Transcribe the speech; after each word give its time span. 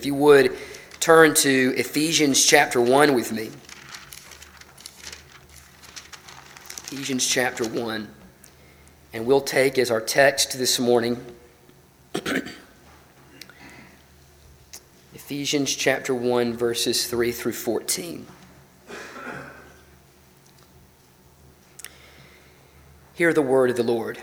If 0.00 0.06
you 0.06 0.14
would 0.14 0.56
turn 0.98 1.34
to 1.34 1.74
Ephesians 1.76 2.42
chapter 2.42 2.80
1 2.80 3.12
with 3.12 3.32
me. 3.32 3.50
Ephesians 6.90 7.28
chapter 7.28 7.68
1. 7.68 8.08
And 9.12 9.26
we'll 9.26 9.42
take 9.42 9.76
as 9.76 9.90
our 9.90 10.00
text 10.00 10.56
this 10.56 10.80
morning 10.80 11.22
Ephesians 15.12 15.76
chapter 15.76 16.14
1, 16.14 16.54
verses 16.54 17.06
3 17.06 17.30
through 17.30 17.52
14. 17.52 18.26
Hear 23.12 23.34
the 23.34 23.42
word 23.42 23.68
of 23.68 23.76
the 23.76 23.82
Lord. 23.82 24.22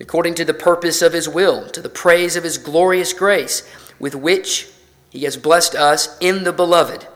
according 0.00 0.34
to 0.34 0.44
the 0.44 0.54
purpose 0.54 1.02
of 1.02 1.12
his 1.12 1.28
will, 1.28 1.68
to 1.68 1.80
the 1.80 1.88
praise 1.88 2.36
of 2.36 2.44
his 2.44 2.58
glorious 2.58 3.12
grace, 3.12 3.62
with 3.98 4.14
which 4.14 4.68
he 5.10 5.24
has 5.24 5.36
blessed 5.36 5.74
us 5.74 6.18
in 6.20 6.44
the 6.44 6.52
beloved. 6.52 7.06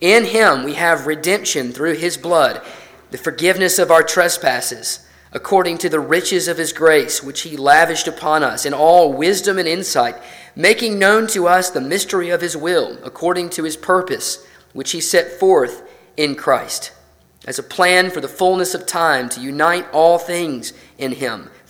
In 0.00 0.24
him 0.26 0.62
we 0.62 0.74
have 0.74 1.06
redemption 1.06 1.72
through 1.72 1.94
his 1.94 2.16
blood, 2.16 2.62
the 3.10 3.18
forgiveness 3.18 3.78
of 3.78 3.90
our 3.90 4.02
trespasses, 4.02 5.06
according 5.32 5.78
to 5.78 5.88
the 5.88 6.00
riches 6.00 6.46
of 6.46 6.58
his 6.58 6.72
grace, 6.72 7.22
which 7.22 7.42
he 7.42 7.56
lavished 7.56 8.06
upon 8.06 8.42
us 8.42 8.64
in 8.64 8.74
all 8.74 9.12
wisdom 9.12 9.58
and 9.58 9.66
insight, 9.66 10.14
making 10.54 10.98
known 10.98 11.26
to 11.26 11.48
us 11.48 11.70
the 11.70 11.80
mystery 11.80 12.30
of 12.30 12.40
his 12.40 12.56
will, 12.56 12.98
according 13.02 13.50
to 13.50 13.64
his 13.64 13.76
purpose, 13.76 14.46
which 14.72 14.92
he 14.92 15.00
set 15.00 15.40
forth 15.40 15.82
in 16.16 16.34
Christ, 16.34 16.92
as 17.46 17.58
a 17.58 17.62
plan 17.62 18.10
for 18.10 18.20
the 18.20 18.28
fullness 18.28 18.74
of 18.74 18.86
time 18.86 19.28
to 19.30 19.40
unite 19.40 19.86
all 19.92 20.18
things 20.18 20.72
in 20.98 21.12
him 21.12 21.50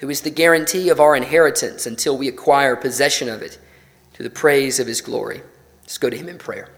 who 0.00 0.08
is 0.08 0.22
the 0.22 0.30
guarantee 0.30 0.88
of 0.88 0.98
our 0.98 1.14
inheritance 1.14 1.86
until 1.86 2.16
we 2.16 2.26
acquire 2.26 2.74
possession 2.74 3.28
of 3.28 3.42
it 3.42 3.58
to 4.14 4.22
the 4.22 4.30
praise 4.30 4.80
of 4.80 4.86
his 4.86 5.02
glory. 5.02 5.42
Let's 5.82 5.98
go 5.98 6.08
to 6.08 6.16
him 6.16 6.28
in 6.28 6.38
prayer. 6.38 6.68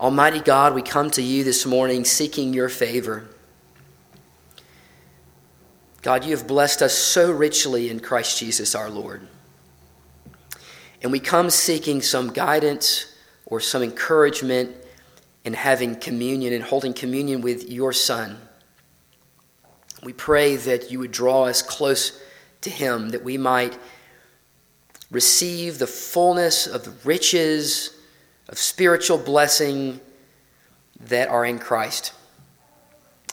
Almighty 0.00 0.40
God, 0.40 0.74
we 0.74 0.82
come 0.82 1.10
to 1.12 1.22
you 1.22 1.44
this 1.44 1.64
morning 1.64 2.04
seeking 2.04 2.52
your 2.52 2.68
favor. 2.68 3.28
God, 6.02 6.24
you 6.24 6.36
have 6.36 6.46
blessed 6.46 6.82
us 6.82 6.94
so 6.94 7.30
richly 7.30 7.90
in 7.90 8.00
Christ 8.00 8.38
Jesus 8.38 8.74
our 8.74 8.90
Lord. 8.90 9.26
And 11.00 11.12
we 11.12 11.20
come 11.20 11.48
seeking 11.48 12.02
some 12.02 12.32
guidance 12.32 13.14
or 13.46 13.60
some 13.60 13.82
encouragement 13.82 14.74
in 15.44 15.54
having 15.54 15.94
communion 15.94 16.52
and 16.52 16.64
holding 16.64 16.92
communion 16.92 17.40
with 17.40 17.70
your 17.70 17.92
Son. 17.92 18.36
We 20.02 20.12
pray 20.12 20.56
that 20.56 20.90
you 20.90 20.98
would 21.00 21.12
draw 21.12 21.44
us 21.44 21.62
close 21.62 22.20
to 22.62 22.70
Him, 22.70 23.10
that 23.10 23.24
we 23.24 23.38
might 23.38 23.78
receive 25.10 25.78
the 25.78 25.86
fullness 25.86 26.66
of 26.66 26.84
the 26.84 26.92
riches 27.04 27.96
of 28.48 28.58
spiritual 28.58 29.18
blessing 29.18 30.00
that 31.00 31.28
are 31.28 31.44
in 31.44 31.58
Christ. 31.58 32.12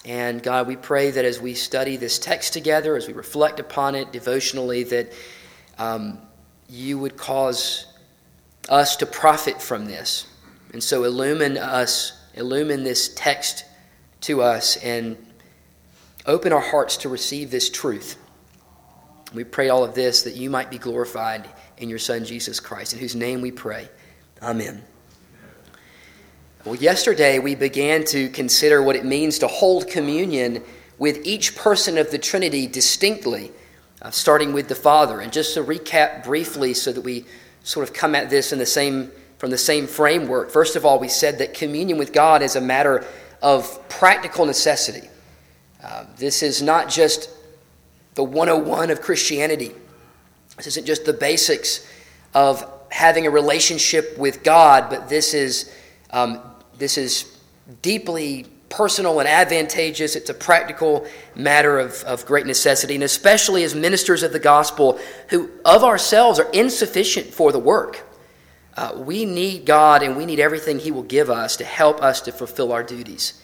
And 0.05 0.43
God, 0.43 0.67
we 0.67 0.75
pray 0.75 1.11
that 1.11 1.23
as 1.23 1.39
we 1.39 1.53
study 1.53 1.95
this 1.95 2.19
text 2.19 2.53
together, 2.53 2.95
as 2.95 3.07
we 3.07 3.13
reflect 3.13 3.59
upon 3.59 3.95
it 3.95 4.11
devotionally, 4.11 4.83
that 4.83 5.13
um, 5.77 6.19
you 6.67 6.99
would 6.99 7.15
cause 7.15 7.85
us 8.69 8.95
to 8.97 9.05
profit 9.05 9.61
from 9.61 9.85
this. 9.85 10.27
And 10.73 10.83
so 10.83 11.03
illumine 11.03 11.57
us, 11.57 12.13
illumine 12.33 12.83
this 12.83 13.13
text 13.15 13.65
to 14.21 14.41
us, 14.41 14.77
and 14.77 15.17
Open 16.25 16.53
our 16.53 16.61
hearts 16.61 16.97
to 16.97 17.09
receive 17.09 17.51
this 17.51 17.69
truth. 17.69 18.17
We 19.33 19.43
pray 19.43 19.69
all 19.69 19.83
of 19.83 19.93
this 19.93 20.21
that 20.23 20.35
you 20.35 20.49
might 20.49 20.69
be 20.69 20.77
glorified 20.77 21.49
in 21.77 21.89
your 21.89 21.99
Son, 21.99 22.23
Jesus 22.23 22.59
Christ, 22.59 22.93
in 22.93 22.99
whose 22.99 23.15
name 23.15 23.41
we 23.41 23.51
pray. 23.51 23.89
Amen. 24.41 24.83
Well, 26.65 26.75
yesterday 26.75 27.39
we 27.39 27.55
began 27.55 28.05
to 28.05 28.29
consider 28.29 28.81
what 28.81 28.95
it 28.95 29.03
means 29.03 29.39
to 29.39 29.47
hold 29.47 29.89
communion 29.89 30.63
with 30.97 31.25
each 31.25 31.57
person 31.57 31.97
of 31.97 32.09
the 32.09 32.17
Trinity 32.17 32.67
distinctly, 32.67 33.51
uh, 34.01 34.11
starting 34.11 34.53
with 34.53 34.69
the 34.69 34.75
Father. 34.75 35.19
And 35.19 35.33
just 35.33 35.55
to 35.55 35.63
recap 35.63 36.23
briefly 36.23 36.73
so 36.73 36.93
that 36.93 37.01
we 37.01 37.25
sort 37.63 37.87
of 37.87 37.93
come 37.93 38.15
at 38.15 38.29
this 38.29 38.53
in 38.53 38.59
the 38.59 38.65
same, 38.65 39.11
from 39.39 39.49
the 39.49 39.57
same 39.57 39.87
framework, 39.87 40.51
first 40.51 40.77
of 40.77 40.85
all, 40.85 40.99
we 40.99 41.09
said 41.09 41.39
that 41.39 41.53
communion 41.53 41.97
with 41.97 42.13
God 42.13 42.41
is 42.41 42.55
a 42.55 42.61
matter 42.61 43.05
of 43.41 43.89
practical 43.89 44.45
necessity. 44.45 45.09
Uh, 45.83 46.05
this 46.17 46.41
is 46.41 46.61
not 46.61 46.89
just 46.89 47.29
the 48.15 48.23
101 48.23 48.89
of 48.89 49.01
Christianity. 49.01 49.71
This 50.57 50.67
isn't 50.67 50.85
just 50.85 51.05
the 51.05 51.13
basics 51.13 51.85
of 52.33 52.65
having 52.89 53.27
a 53.27 53.29
relationship 53.29 54.17
with 54.17 54.43
God, 54.43 54.89
but 54.89 55.09
this 55.09 55.33
is, 55.33 55.73
um, 56.11 56.39
this 56.77 56.97
is 56.97 57.37
deeply 57.81 58.45
personal 58.69 59.19
and 59.19 59.27
advantageous. 59.27 60.15
It's 60.15 60.29
a 60.29 60.33
practical 60.33 61.05
matter 61.35 61.79
of, 61.79 62.03
of 62.03 62.25
great 62.25 62.45
necessity, 62.45 62.95
and 62.95 63.03
especially 63.03 63.63
as 63.63 63.75
ministers 63.75 64.23
of 64.23 64.31
the 64.31 64.39
gospel 64.39 64.99
who, 65.29 65.49
of 65.65 65.83
ourselves, 65.83 66.39
are 66.39 66.49
insufficient 66.51 67.27
for 67.33 67.51
the 67.51 67.59
work. 67.59 68.07
Uh, 68.75 68.93
we 68.95 69.25
need 69.25 69.65
God 69.65 70.01
and 70.01 70.15
we 70.17 70.25
need 70.25 70.39
everything 70.39 70.79
He 70.79 70.91
will 70.91 71.03
give 71.03 71.29
us 71.29 71.57
to 71.57 71.63
help 71.63 72.01
us 72.01 72.21
to 72.21 72.31
fulfill 72.31 72.71
our 72.71 72.83
duties. 72.83 73.39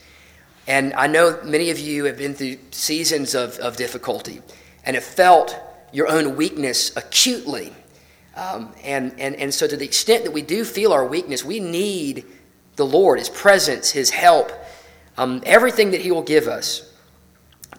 And 0.69 0.93
I 0.93 1.07
know 1.07 1.39
many 1.43 1.71
of 1.71 1.79
you 1.79 2.05
have 2.05 2.17
been 2.17 2.35
through 2.35 2.57
seasons 2.69 3.33
of, 3.33 3.57
of 3.57 3.75
difficulty 3.75 4.39
and 4.85 4.95
have 4.95 5.03
felt 5.03 5.59
your 5.91 6.07
own 6.07 6.35
weakness 6.35 6.95
acutely. 6.95 7.73
Um, 8.35 8.71
and, 8.83 9.19
and, 9.19 9.35
and 9.35 9.51
so, 9.51 9.65
to 9.65 9.75
the 9.75 9.83
extent 9.83 10.25
that 10.25 10.31
we 10.31 10.43
do 10.43 10.63
feel 10.63 10.93
our 10.93 11.07
weakness, 11.07 11.43
we 11.43 11.59
need 11.59 12.23
the 12.75 12.85
Lord, 12.85 13.17
His 13.17 13.29
presence, 13.29 13.89
His 13.89 14.11
help, 14.11 14.51
um, 15.17 15.41
everything 15.43 15.89
that 15.89 16.01
He 16.01 16.11
will 16.11 16.21
give 16.21 16.47
us 16.47 16.93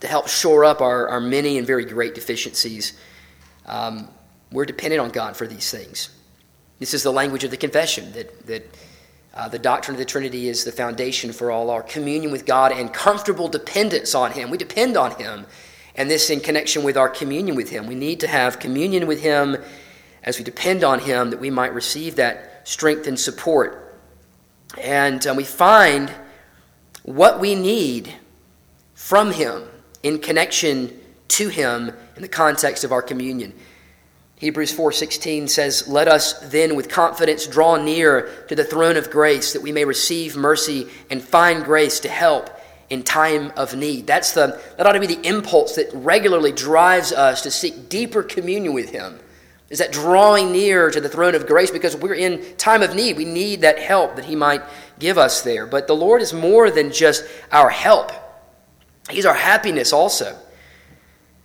to 0.01 0.09
help 0.09 0.27
shore 0.27 0.65
up 0.65 0.81
our, 0.81 1.09
our 1.09 1.21
many 1.21 1.59
and 1.59 1.67
very 1.67 1.85
great 1.85 2.17
deficiencies. 2.17 2.95
Um, 3.67 4.09
we're 4.51 4.67
dependent 4.67 5.01
on 5.01 5.11
God 5.11 5.37
for 5.37 5.47
these 5.47 5.71
things. 5.71 6.11
This 6.81 6.93
is 6.93 7.05
the 7.05 7.13
language 7.13 7.45
of 7.45 7.53
the 7.53 7.57
confession 7.57 8.11
that, 8.15 8.47
that 8.49 8.77
uh, 9.35 9.49
the 9.49 9.59
doctrine 9.59 9.95
of 9.95 9.99
the 9.99 10.05
Trinity 10.05 10.49
is 10.49 10.65
the 10.65 10.73
foundation 10.73 11.33
for 11.33 11.51
all 11.51 11.71
our 11.71 11.83
communion 11.83 12.33
with 12.33 12.47
God 12.47 12.73
and 12.73 12.93
comfortable 12.93 13.49
dependence 13.49 14.15
on 14.15 14.33
Him. 14.33 14.51
We 14.51 14.59
depend 14.59 14.97
on 14.97 15.13
Him, 15.13 15.47
and 15.95 16.11
this 16.11 16.31
in 16.31 16.41
connection 16.41 16.83
with 16.83 16.97
our 16.97 17.09
communion 17.09 17.57
with 17.57 17.71
Him. 17.71 17.87
We 17.87 17.95
need 17.95 18.21
to 18.21 18.27
have 18.27 18.59
communion 18.59 19.07
with 19.07 19.23
Him 19.23 19.57
as 20.25 20.39
we 20.39 20.45
depend 20.45 20.83
on 20.83 20.99
Him 20.99 21.31
that 21.31 21.41
we 21.41 21.51
might 21.51 21.73
receive 21.73 22.17
that 22.17 22.67
strength 22.69 23.07
and 23.07 23.19
support. 23.19 23.97
And 24.79 25.25
uh, 25.27 25.35
we 25.37 25.45
find 25.45 26.13
what 27.05 27.41
we 27.41 27.55
need 27.55 28.13
from 28.95 29.33
Him 29.33 29.63
in 30.03 30.19
connection 30.19 30.99
to 31.29 31.49
Him 31.49 31.93
in 32.17 32.23
the 32.23 32.29
context 32.29 32.83
of 32.83 32.91
our 32.91 33.03
communion. 33.03 33.55
Hebrews 34.41 34.73
4:16 34.73 35.49
says, 35.49 35.87
"Let 35.87 36.09
us 36.09 36.33
then 36.43 36.75
with 36.75 36.89
confidence 36.89 37.47
draw 37.47 37.77
near 37.77 38.31
to 38.49 38.57
the 38.57 38.65
throne 38.65 38.97
of 38.97 39.11
grace 39.11 39.53
that 39.53 39.61
we 39.61 39.71
may 39.71 39.85
receive 39.85 40.35
mercy 40.35 40.89
and 41.11 41.23
find 41.23 41.63
grace 41.63 42.01
to 42.01 42.09
help 42.09 42.49
in 42.89 43.03
time 43.03 43.53
of 43.55 43.77
need." 43.77 44.07
That's 44.07 44.31
the 44.31 44.59
that 44.79 44.87
ought 44.87 44.93
to 44.93 45.01
be 45.01 45.07
the 45.07 45.29
impulse 45.29 45.75
that 45.75 45.91
regularly 45.93 46.53
drives 46.53 47.13
us 47.13 47.43
to 47.43 47.51
seek 47.51 47.91
deeper 47.91 48.23
communion 48.23 48.73
with 48.73 48.89
him. 48.89 49.21
Is 49.69 49.79
that 49.79 49.93
drawing 49.93 50.53
near 50.53 50.91
to 50.91 51.03
the 51.03 51.09
throne 51.11 51.35
of 51.35 51.47
grace 51.47 51.71
because 51.71 51.95
we're 51.95 52.15
in 52.15 52.43
time 52.57 52.83
of 52.83 52.95
need. 52.95 53.19
We 53.19 53.27
need 53.27 53.61
that 53.61 53.79
help 53.79 54.17
that 54.17 54.25
He 54.25 54.35
might 54.35 54.63
give 54.99 55.17
us 55.19 55.43
there. 55.43 55.65
But 55.67 55.87
the 55.87 55.95
Lord 55.95 56.23
is 56.23 56.33
more 56.33 56.71
than 56.71 56.91
just 56.91 57.25
our 57.53 57.69
help, 57.69 58.11
He's 59.11 59.27
our 59.27 59.35
happiness 59.35 59.93
also. 59.93 60.35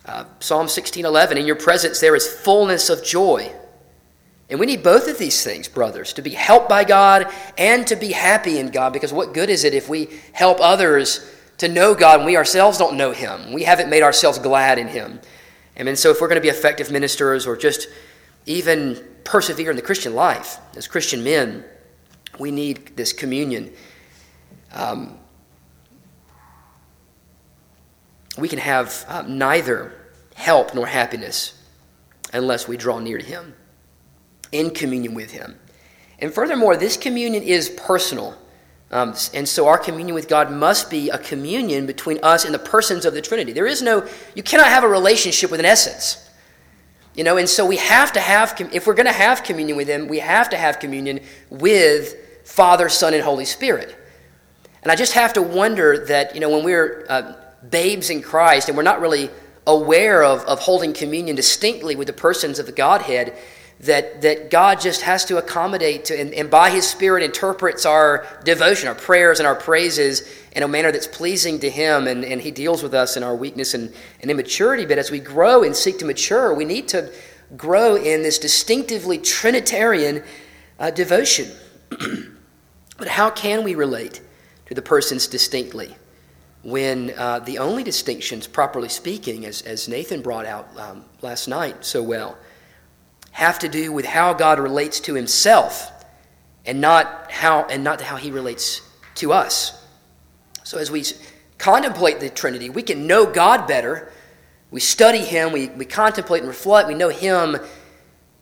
Uh, 0.06 0.26
Psalm 0.40 0.68
16:11, 0.68 1.38
in 1.38 1.46
your 1.46 1.56
presence 1.56 2.00
there 2.00 2.16
is 2.16 2.28
fullness 2.28 2.90
of 2.90 3.04
joy. 3.04 3.52
And 4.50 4.60
we 4.60 4.68
need 4.68 4.84
both 4.84 5.08
of 5.08 5.18
these 5.18 5.44
things, 5.44 5.68
brothers, 5.68 6.14
to 6.14 6.22
be 6.22 6.30
helped 6.30 6.70
by 6.70 6.84
God 6.84 7.28
and 7.58 7.88
to 7.88 7.96
be 7.96 8.12
happy 8.12 8.60
in 8.60 8.70
God, 8.70 8.94
because 8.94 9.12
what 9.12 9.34
good 9.34 9.50
is 9.50 9.64
it 9.64 9.74
if 9.74 9.90
we 9.90 10.10
help 10.34 10.60
others 10.62 11.28
to 11.58 11.68
know 11.68 11.96
God 11.96 12.18
and 12.18 12.26
we 12.26 12.38
ourselves 12.38 12.78
don't 12.78 12.96
know 12.96 13.12
Him? 13.12 13.54
We 13.54 13.64
haven't 13.64 13.90
made 13.90 14.04
ourselves 14.04 14.38
glad 14.38 14.78
in 14.78 14.88
Him. 14.88 15.20
And 15.76 15.98
so, 15.98 16.12
if 16.12 16.22
we're 16.22 16.28
going 16.28 16.42
to 16.42 16.42
be 16.42 16.50
effective 16.50 16.92
ministers 16.92 17.48
or 17.48 17.58
just 17.58 17.88
even 18.46 19.04
persevere 19.24 19.72
in 19.72 19.76
the 19.76 19.82
Christian 19.82 20.14
life 20.14 20.58
as 20.78 20.88
Christian 20.88 21.24
men, 21.24 21.66
we 22.40 22.52
need 22.52 22.96
this 22.96 23.12
communion. 23.12 23.74
Um, 24.74 25.18
we 28.38 28.48
can 28.48 28.60
have 28.60 29.06
um, 29.08 29.38
neither 29.38 29.94
help 30.36 30.76
nor 30.76 30.86
happiness 30.86 31.62
unless 32.34 32.68
we 32.68 32.78
draw 32.78 33.00
near 33.00 33.18
to 33.18 33.26
Him, 33.26 33.56
in 34.52 34.72
communion 34.72 35.14
with 35.14 35.32
Him. 35.32 35.58
And 36.20 36.34
furthermore, 36.34 36.78
this 36.78 36.98
communion 36.98 37.44
is 37.44 37.70
personal. 37.70 38.38
Um, 38.92 39.16
and 39.34 39.48
so 39.48 39.68
our 39.68 39.78
communion 39.78 40.16
with 40.16 40.28
God 40.28 40.52
must 40.52 40.90
be 40.90 41.10
a 41.10 41.18
communion 41.18 41.86
between 41.86 42.20
us 42.24 42.46
and 42.46 42.54
the 42.54 42.60
persons 42.60 43.06
of 43.06 43.14
the 43.14 43.22
Trinity. 43.22 43.52
There 43.52 43.68
is 43.68 43.82
no, 43.82 44.08
you 44.36 44.44
cannot 44.44 44.68
have 44.68 44.84
a 44.84 44.88
relationship 44.88 45.52
with 45.52 45.60
an 45.60 45.66
essence. 45.66 46.22
You 47.16 47.24
know, 47.24 47.38
and 47.38 47.48
so 47.48 47.66
we 47.66 47.78
have 47.78 48.12
to 48.14 48.20
have, 48.20 48.56
if 48.74 48.86
we're 48.86 48.94
going 48.94 49.06
to 49.06 49.14
have 49.14 49.44
communion 49.44 49.78
with 49.78 49.88
Him, 49.88 50.08
we 50.08 50.20
have 50.20 50.50
to 50.50 50.58
have 50.58 50.80
communion 50.80 51.22
with 51.50 52.16
Father, 52.46 52.90
Son, 52.90 53.14
and 53.14 53.24
Holy 53.24 53.46
Spirit. 53.46 53.96
And 54.84 54.92
I 54.92 54.96
just 54.96 55.14
have 55.14 55.34
to 55.34 55.42
wonder 55.42 56.06
that, 56.06 56.36
you 56.36 56.42
know, 56.42 56.50
when 56.50 56.64
we're 56.64 57.06
uh, 57.10 57.34
babes 57.70 58.10
in 58.10 58.22
Christ 58.22 58.68
and 58.68 58.78
we're 58.78 58.84
not 58.84 59.02
really 59.02 59.30
aware 59.68 60.24
of, 60.24 60.42
of 60.46 60.60
holding 60.60 60.94
communion 60.94 61.36
distinctly 61.36 61.96
with 61.96 62.08
the 62.08 62.14
persons 62.14 62.60
of 62.60 62.66
the 62.66 62.72
Godhead, 62.72 63.36
that, 63.82 64.22
that 64.22 64.50
God 64.50 64.80
just 64.80 65.02
has 65.02 65.26
to 65.26 65.38
accommodate 65.38 66.06
to, 66.06 66.20
and, 66.20 66.34
and 66.34 66.50
by 66.50 66.70
His 66.70 66.88
Spirit 66.88 67.24
interprets 67.24 67.86
our 67.86 68.26
devotion, 68.44 68.88
our 68.88 68.96
prayers, 68.96 69.40
and 69.40 69.48
our 69.48 69.56
praises 69.56 70.30
in 70.54 70.64
a 70.64 70.68
manner 70.68 70.92
that's 70.92 71.08
pleasing 71.08 71.60
to 71.60 71.70
Him, 71.70 72.08
and, 72.08 72.24
and 72.24 72.42
He 72.42 72.52
deals 72.52 72.82
with 72.82 72.94
us 72.94 73.18
in 73.18 73.24
our 73.24 73.36
weakness 73.36 73.74
and, 73.74 73.94
and 74.22 74.32
immaturity. 74.32 74.86
But 74.86 74.98
as 74.98 75.12
we 75.12 75.20
grow 75.20 75.64
and 75.64 75.76
seek 75.76 76.00
to 76.00 76.06
mature, 76.06 76.54
we 76.54 76.64
need 76.64 76.88
to 76.90 77.12
grow 77.58 77.96
in 77.96 78.24
this 78.24 78.40
distinctively 78.40 79.18
Trinitarian 79.18 80.24
uh, 80.80 80.92
devotion. 80.92 81.52
but 82.98 83.08
how 83.08 83.30
can 83.30 83.64
we 83.64 83.76
relate 83.76 84.22
to 84.68 84.74
the 84.74 84.82
persons 84.82 85.28
distinctly? 85.28 85.96
When 86.66 87.14
uh, 87.16 87.38
the 87.38 87.60
only 87.60 87.84
distinctions, 87.84 88.48
properly 88.48 88.90
speaking, 88.90 89.46
as, 89.46 89.62
as 89.62 89.88
Nathan 89.88 90.24
brought 90.24 90.48
out 90.48 90.68
um, 90.78 91.06
last 91.22 91.48
night 91.48 91.86
so 91.86 92.02
well, 92.02 92.40
have 93.34 93.60
to 93.60 93.70
do 93.70 93.92
with 93.92 94.04
how 94.04 94.34
God 94.34 94.58
relates 94.58 95.00
to 95.02 95.14
himself 95.14 95.92
and 96.66 96.82
not 96.82 97.30
how, 97.30 97.66
and 97.66 97.84
not 97.84 98.02
how 98.02 98.16
he 98.16 98.32
relates 98.32 98.82
to 99.14 99.32
us. 99.32 99.86
So 100.64 100.80
as 100.80 100.90
we 100.90 101.04
contemplate 101.60 102.20
the 102.20 102.32
Trinity, 102.32 102.72
we 102.72 102.82
can 102.82 103.06
know 103.06 103.32
God 103.32 103.68
better. 103.68 104.12
We 104.72 104.80
study 104.80 105.20
him, 105.20 105.52
we, 105.52 105.70
we 105.70 105.86
contemplate 105.86 106.42
and 106.42 106.48
reflect, 106.48 106.88
we 106.88 106.96
know 106.96 107.10
him 107.10 107.58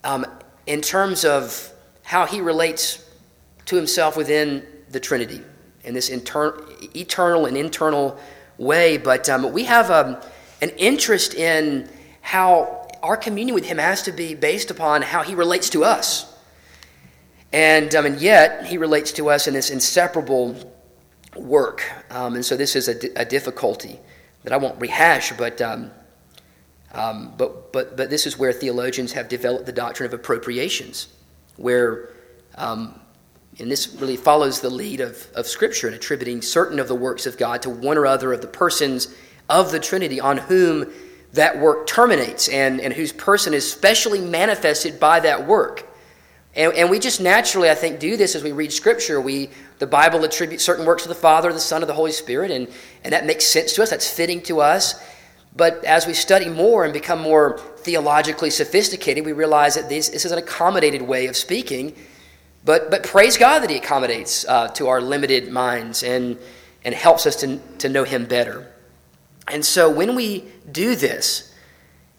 um, 0.06 0.26
in 0.66 0.80
terms 0.80 1.26
of 1.26 1.74
how 2.04 2.26
he 2.26 2.40
relates 2.40 3.06
to 3.66 3.76
himself 3.76 4.16
within 4.16 4.66
the 4.92 5.02
Trinity 5.02 5.42
in 5.84 5.94
this 5.94 6.10
inter- 6.10 6.64
eternal 6.96 7.46
and 7.46 7.58
internal 7.58 8.18
way. 8.58 8.98
But 8.98 9.30
um, 9.30 9.52
we 9.52 9.66
have 9.66 9.92
um, 9.92 10.18
an 10.62 10.70
interest 10.72 11.34
in 11.34 11.90
how 12.22 12.88
our 13.02 13.18
communion 13.18 13.54
with 13.56 13.66
Him 13.66 13.78
has 13.78 14.04
to 14.04 14.12
be 14.12 14.34
based 14.34 14.72
upon 14.72 15.02
how 15.02 15.24
He 15.24 15.36
relates 15.36 15.70
to 15.72 15.84
us. 15.84 16.32
And, 17.52 17.94
um, 17.96 18.06
and 18.06 18.22
yet, 18.22 18.66
He 18.66 18.78
relates 18.78 19.12
to 19.14 19.30
us 19.30 19.48
in 19.48 19.54
this 19.54 19.70
inseparable 19.70 20.56
work. 21.36 21.84
Um, 22.10 22.36
and 22.36 22.46
so, 22.46 22.56
this 22.56 22.76
is 22.76 22.88
a, 22.88 23.20
a, 23.20 23.26
difficulty 23.26 24.00
that 24.44 24.54
I 24.54 24.58
won't 24.58 24.80
rehash, 24.80 25.32
but. 25.34 25.62
Um, 25.62 25.92
um, 26.94 27.34
but, 27.38 27.74
but, 27.74 27.98
but 27.98 28.10
this 28.10 28.28
is 28.28 28.38
where 28.38 28.54
theologians 28.54 29.14
have 29.14 29.28
developed 29.28 29.66
the 29.66 29.72
doctrine 29.72 30.06
of 30.06 30.14
appropriations, 30.14 31.08
where 31.56 32.10
um, 32.56 33.00
and 33.60 33.70
this 33.70 33.96
really 33.96 34.18
follows 34.18 34.62
the 34.62 34.70
lead 34.70 35.00
of, 35.00 35.28
of 35.36 35.46
Scripture 35.46 35.88
in 35.88 35.94
attributing 35.94 36.42
certain 36.42 36.80
of 36.80 36.88
the 36.88 36.96
works 36.96 37.26
of 37.26 37.38
God 37.38 37.62
to 37.64 37.70
one 37.70 37.98
or 37.98 38.06
other 38.06 38.34
of 38.34 38.42
the 38.42 38.48
persons 38.48 39.14
of 39.50 39.72
the 39.72 39.80
Trinity 39.80 40.20
on 40.20 40.38
whom 40.38 40.92
that 41.34 41.60
work 41.60 41.88
terminates 41.88 42.48
and, 42.50 42.80
and 42.82 42.94
whose 42.94 43.12
person 43.12 43.54
is 43.54 43.70
specially 43.70 44.22
manifested 44.22 45.00
by 45.00 45.20
that 45.20 45.48
work. 45.48 45.88
And, 46.56 46.74
and 46.74 46.90
we 46.90 47.00
just 47.00 47.22
naturally, 47.22 47.70
I 47.70 47.76
think, 47.76 48.00
do 48.00 48.18
this 48.18 48.36
as 48.36 48.44
we 48.44 48.52
read 48.52 48.72
Scripture. 48.72 49.20
We, 49.20 49.50
the 49.80 49.88
Bible 49.88 50.24
attributes 50.24 50.64
certain 50.64 50.86
works 50.86 51.04
to 51.04 51.10
the 51.10 51.16
Father, 51.16 51.52
the 51.52 51.60
Son, 51.60 51.82
and 51.82 51.90
the 51.90 51.96
Holy 51.96 52.12
Spirit, 52.12 52.52
and, 52.52 52.68
and 53.04 53.14
that 53.14 53.26
makes 53.26 53.46
sense 53.46 53.74
to 53.74 53.84
us. 53.84 53.90
That's 53.90 54.10
fitting 54.10 54.42
to 54.44 54.62
us. 54.62 55.04
But 55.56 55.84
as 55.84 56.08
we 56.08 56.14
study 56.14 56.50
more 56.50 56.84
and 56.84 56.94
become 56.94 57.22
more 57.22 57.60
theologically 57.78 58.50
sophisticated, 58.50 59.26
we 59.26 59.34
realize 59.34 59.76
that 59.76 59.90
this, 59.90 60.10
this 60.10 60.26
is 60.26 60.32
an 60.32 60.40
accommodated 60.40 61.04
way 61.04 61.28
of 61.28 61.36
speaking 61.36 61.96
but, 62.66 62.90
but 62.90 63.04
praise 63.04 63.38
God 63.38 63.60
that 63.60 63.70
He 63.70 63.78
accommodates 63.78 64.46
uh, 64.48 64.70
to 64.70 64.88
our 64.88 65.02
limited 65.02 65.52
minds 65.52 66.04
and, 66.04 66.38
and 66.84 66.96
helps 66.96 67.26
us 67.26 67.36
to, 67.38 67.60
to 67.80 67.90
know 67.90 68.04
Him 68.04 68.26
better. 68.26 68.72
And 69.48 69.66
so 69.66 69.90
when 69.90 70.16
we 70.16 70.46
do 70.72 70.96
this, 70.96 71.54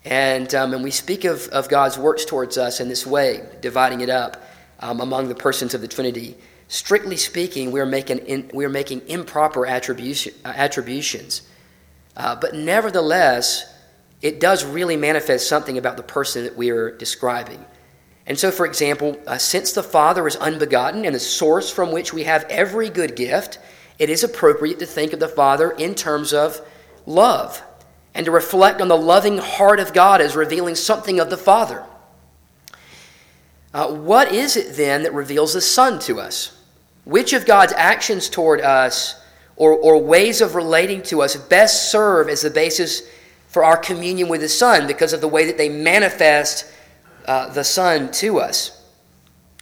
and, 0.04 0.54
um, 0.54 0.74
and 0.74 0.84
we 0.84 0.90
speak 0.90 1.24
of, 1.24 1.48
of 1.48 1.68
God's 1.68 1.96
works 1.96 2.24
towards 2.24 2.58
us 2.58 2.80
in 2.80 2.88
this 2.88 3.06
way, 3.06 3.42
dividing 3.62 4.02
it 4.02 4.10
up 4.10 4.42
um, 4.80 5.00
among 5.00 5.28
the 5.28 5.34
persons 5.34 5.72
of 5.72 5.80
the 5.80 5.88
Trinity, 5.88 6.36
strictly 6.68 7.16
speaking, 7.16 7.72
we're 7.72 7.86
making, 7.86 8.18
in, 8.18 8.50
we're 8.52 8.68
making 8.68 9.06
improper 9.08 9.66
attribution, 9.66 10.34
uh, 10.44 10.52
attributions. 10.54 11.42
Uh, 12.16 12.36
but 12.36 12.54
nevertheless, 12.54 13.72
it 14.20 14.40
does 14.40 14.64
really 14.64 14.96
manifest 14.96 15.48
something 15.48 15.78
about 15.78 15.96
the 15.96 16.02
person 16.02 16.44
that 16.44 16.56
we 16.56 16.70
are 16.70 16.90
describing. 16.90 17.64
And 18.26 18.38
so, 18.38 18.50
for 18.50 18.64
example, 18.64 19.18
uh, 19.26 19.38
since 19.38 19.72
the 19.72 19.82
Father 19.82 20.26
is 20.26 20.36
unbegotten 20.36 21.04
and 21.04 21.14
the 21.14 21.20
source 21.20 21.70
from 21.70 21.92
which 21.92 22.12
we 22.12 22.24
have 22.24 22.44
every 22.44 22.88
good 22.88 23.16
gift, 23.16 23.58
it 23.98 24.08
is 24.08 24.24
appropriate 24.24 24.78
to 24.78 24.86
think 24.86 25.12
of 25.12 25.20
the 25.20 25.28
Father 25.28 25.70
in 25.72 25.94
terms 25.94 26.32
of 26.32 26.60
love 27.06 27.62
and 28.14 28.24
to 28.24 28.32
reflect 28.32 28.80
on 28.80 28.88
the 28.88 28.96
loving 28.96 29.38
heart 29.38 29.78
of 29.78 29.92
God 29.92 30.20
as 30.20 30.36
revealing 30.36 30.74
something 30.74 31.20
of 31.20 31.30
the 31.30 31.36
Father. 31.36 31.84
Uh, 33.74 33.88
what 33.88 34.32
is 34.32 34.56
it 34.56 34.76
then 34.76 35.02
that 35.02 35.12
reveals 35.12 35.52
the 35.52 35.60
Son 35.60 35.98
to 35.98 36.20
us? 36.20 36.56
Which 37.04 37.32
of 37.32 37.44
God's 37.44 37.72
actions 37.76 38.30
toward 38.30 38.60
us 38.60 39.20
or, 39.56 39.72
or 39.72 39.98
ways 40.00 40.40
of 40.40 40.54
relating 40.54 41.02
to 41.02 41.22
us 41.22 41.36
best 41.36 41.90
serve 41.90 42.28
as 42.28 42.42
the 42.42 42.50
basis 42.50 43.02
for 43.48 43.64
our 43.64 43.76
communion 43.76 44.28
with 44.28 44.40
the 44.40 44.48
Son 44.48 44.86
because 44.86 45.12
of 45.12 45.20
the 45.20 45.28
way 45.28 45.44
that 45.46 45.58
they 45.58 45.68
manifest 45.68 46.66
uh, 47.26 47.48
the 47.48 47.64
Son 47.64 48.10
to 48.12 48.40
us. 48.40 48.82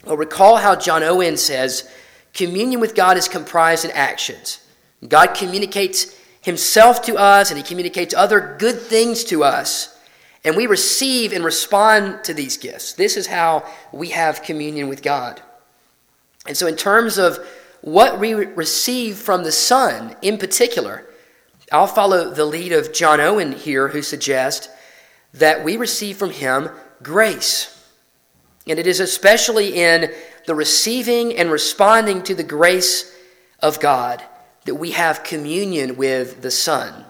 Well, 0.05 0.17
recall 0.17 0.57
how 0.57 0.77
John 0.77 1.03
Owen 1.03 1.37
says 1.37 1.89
communion 2.35 2.81
with 2.81 2.95
God 2.95 3.17
is 3.17 3.29
comprised 3.29 3.85
in 3.85 3.91
actions. 3.93 4.61
God 5.07 5.35
communicates 5.35 6.17
himself 6.41 7.03
to 7.03 7.17
us 7.17 7.51
and 7.51 7.59
he 7.59 7.65
communicates 7.65 8.15
other 8.15 8.57
good 8.59 8.81
things 8.81 9.25
to 9.25 9.45
us. 9.45 9.97
And 10.45 10.57
we 10.57 10.67
receive 10.67 11.33
and 11.33 11.45
respond 11.45 12.25
to 12.25 12.35
these 12.35 12.57
gifts. 12.57 12.95
This 12.95 13.17
is 13.17 13.29
how 13.29 13.65
we 13.93 14.09
have 14.09 14.43
communion 14.43 14.89
with 14.89 15.03
God. 15.03 15.41
And 16.47 16.57
so, 16.57 16.67
in 16.67 16.75
terms 16.75 17.17
of 17.17 17.39
what 17.81 18.19
we 18.19 18.35
receive 18.35 19.19
from 19.19 19.45
the 19.45 19.53
Son 19.53 20.17
in 20.21 20.39
particular, 20.39 21.07
I'll 21.71 21.87
follow 21.87 22.31
the 22.31 22.45
lead 22.45 22.73
of 22.73 22.93
John 22.93 23.21
Owen 23.21 23.53
here, 23.53 23.89
who 23.89 24.03
suggests 24.03 24.69
that 25.35 25.65
we 25.65 25.77
receive 25.77 26.17
from 26.17 26.31
him 26.31 26.69
grace. 27.03 27.69
And 28.67 28.79
it 28.79 28.87
is 28.87 29.01
especially 29.01 29.75
in 29.75 30.13
the 30.47 30.55
receiving 30.55 31.37
and 31.37 31.51
responding 31.51 32.23
to 32.23 32.35
the 32.35 32.43
grace 32.43 33.15
of 33.61 33.81
God 33.81 34.23
that 34.65 34.75
we 34.75 34.93
have 34.93 35.25
communion 35.25 35.97
with 35.97 36.43
the 36.43 36.51
Son. 36.51 37.05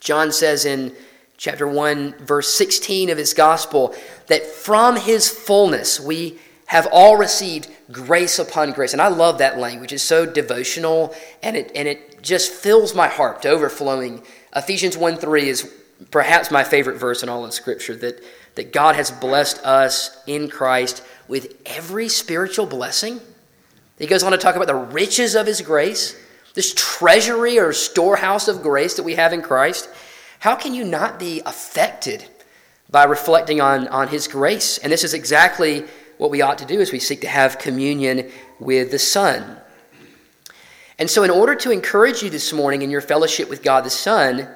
John 0.00 0.32
says 0.32 0.64
in 0.64 0.94
chapter 1.36 1.66
1, 1.66 2.14
verse 2.18 2.52
16 2.54 3.10
of 3.10 3.18
his 3.18 3.34
gospel, 3.34 3.94
that 4.26 4.44
from 4.44 4.96
his 4.96 5.28
fullness 5.30 5.98
we 5.98 6.38
have 6.66 6.88
all 6.90 7.16
received 7.16 7.68
grace 7.90 8.38
upon 8.38 8.72
grace. 8.72 8.92
And 8.92 9.02
I 9.02 9.08
love 9.08 9.38
that 9.38 9.58
language. 9.58 9.92
It's 9.92 10.02
so 10.02 10.24
devotional 10.24 11.14
and 11.42 11.56
it, 11.56 11.70
and 11.74 11.86
it 11.86 12.22
just 12.22 12.52
fills 12.52 12.94
my 12.94 13.08
heart 13.08 13.42
to 13.42 13.50
overflowing. 13.50 14.22
Ephesians 14.54 14.96
1 14.96 15.16
3 15.16 15.48
is 15.48 15.70
perhaps 16.10 16.50
my 16.50 16.64
favorite 16.64 16.96
verse 16.96 17.22
in 17.22 17.28
all 17.28 17.44
of 17.44 17.52
Scripture 17.52 17.96
that 17.96 18.22
that 18.54 18.72
God 18.72 18.96
has 18.96 19.10
blessed 19.10 19.64
us 19.64 20.16
in 20.26 20.48
Christ 20.48 21.02
with 21.28 21.56
every 21.64 22.08
spiritual 22.08 22.66
blessing. 22.66 23.20
He 23.98 24.06
goes 24.06 24.22
on 24.22 24.32
to 24.32 24.38
talk 24.38 24.56
about 24.56 24.66
the 24.66 24.74
riches 24.74 25.34
of 25.34 25.46
his 25.46 25.60
grace, 25.60 26.16
this 26.54 26.74
treasury 26.76 27.58
or 27.58 27.72
storehouse 27.72 28.48
of 28.48 28.62
grace 28.62 28.94
that 28.96 29.04
we 29.04 29.14
have 29.14 29.32
in 29.32 29.42
Christ. 29.42 29.88
How 30.40 30.56
can 30.56 30.74
you 30.74 30.84
not 30.84 31.18
be 31.18 31.40
affected 31.46 32.24
by 32.90 33.04
reflecting 33.04 33.60
on, 33.60 33.88
on 33.88 34.08
his 34.08 34.28
grace? 34.28 34.78
And 34.78 34.92
this 34.92 35.04
is 35.04 35.14
exactly 35.14 35.84
what 36.18 36.30
we 36.30 36.42
ought 36.42 36.58
to 36.58 36.66
do 36.66 36.80
as 36.80 36.92
we 36.92 36.98
seek 36.98 37.20
to 37.22 37.28
have 37.28 37.58
communion 37.58 38.30
with 38.58 38.90
the 38.90 38.98
Son. 38.98 39.58
And 40.98 41.10
so, 41.10 41.22
in 41.22 41.30
order 41.30 41.54
to 41.54 41.70
encourage 41.70 42.22
you 42.22 42.30
this 42.30 42.52
morning 42.52 42.82
in 42.82 42.90
your 42.90 43.00
fellowship 43.00 43.48
with 43.48 43.62
God 43.62 43.84
the 43.84 43.90
Son, 43.90 44.48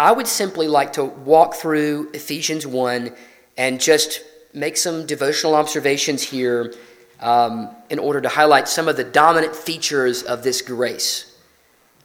I 0.00 0.12
would 0.12 0.26
simply 0.26 0.66
like 0.66 0.94
to 0.94 1.04
walk 1.04 1.56
through 1.56 2.12
Ephesians 2.14 2.66
1 2.66 3.14
and 3.58 3.78
just 3.78 4.22
make 4.54 4.78
some 4.78 5.04
devotional 5.04 5.54
observations 5.54 6.22
here 6.22 6.72
um, 7.20 7.68
in 7.90 7.98
order 7.98 8.22
to 8.22 8.30
highlight 8.30 8.66
some 8.66 8.88
of 8.88 8.96
the 8.96 9.04
dominant 9.04 9.54
features 9.54 10.22
of 10.22 10.42
this 10.42 10.62
grace. 10.62 11.36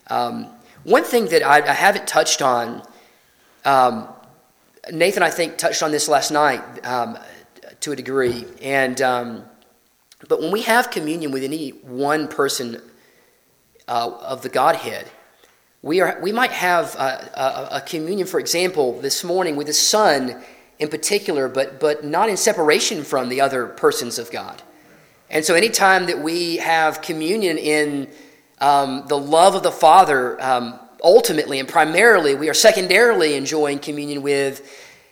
Um, 0.08 0.48
one 0.84 1.06
thing 1.06 1.28
that 1.28 1.42
I, 1.42 1.66
I 1.66 1.74
haven't 1.74 2.06
touched 2.06 2.42
on, 2.42 2.86
um, 3.64 4.10
Nathan, 4.92 5.24
I 5.24 5.30
think, 5.30 5.58
touched 5.58 5.82
on 5.82 5.92
this 5.92 6.10
last 6.10 6.32
night 6.32 6.86
um, 6.86 7.18
to 7.80 7.94
a 7.94 7.96
degree. 7.96 8.44
And, 8.62 9.02
um, 9.02 9.46
but 10.28 10.42
when 10.42 10.52
we 10.52 10.64
have 10.64 10.92
communion 10.92 11.32
with 11.32 11.46
any 11.46 11.70
one 11.70 12.28
person 12.28 12.82
uh, 13.88 14.12
of 14.20 14.42
the 14.42 14.50
Godhead, 14.50 15.10
we, 15.86 16.02
are, 16.02 16.18
we 16.20 16.32
might 16.32 16.52
have 16.52 16.96
a, 16.96 17.30
a, 17.36 17.78
a, 17.78 17.82
communion, 17.82 18.26
for 18.26 18.40
example, 18.40 19.00
this 19.02 19.24
morning 19.24 19.56
with 19.56 19.68
the 19.68 19.74
Son 19.74 20.42
in 20.80 20.90
particular, 20.90 21.48
but, 21.48 21.80
but 21.80 22.04
not 22.04 22.28
in 22.28 22.38
separation 22.38 23.04
from 23.04 23.30
the 23.30 23.40
other 23.40 23.68
persons 23.68 24.18
of 24.18 24.32
God. 24.32 24.64
And 25.30 25.46
so, 25.46 25.54
anytime 25.54 26.08
that 26.08 26.18
we 26.18 26.58
have 26.58 27.04
communion 27.04 27.60
in 27.60 28.10
um, 28.58 29.06
the 29.08 29.18
love 29.18 29.54
of 29.54 29.62
the 29.62 29.72
Father, 29.72 30.42
um, 30.42 30.80
ultimately 31.04 31.60
and 31.60 31.70
primarily, 31.70 32.34
we 32.34 32.50
are 32.50 32.56
secondarily 32.56 33.36
enjoying 33.36 33.78
communion 33.78 34.24
with 34.24 34.68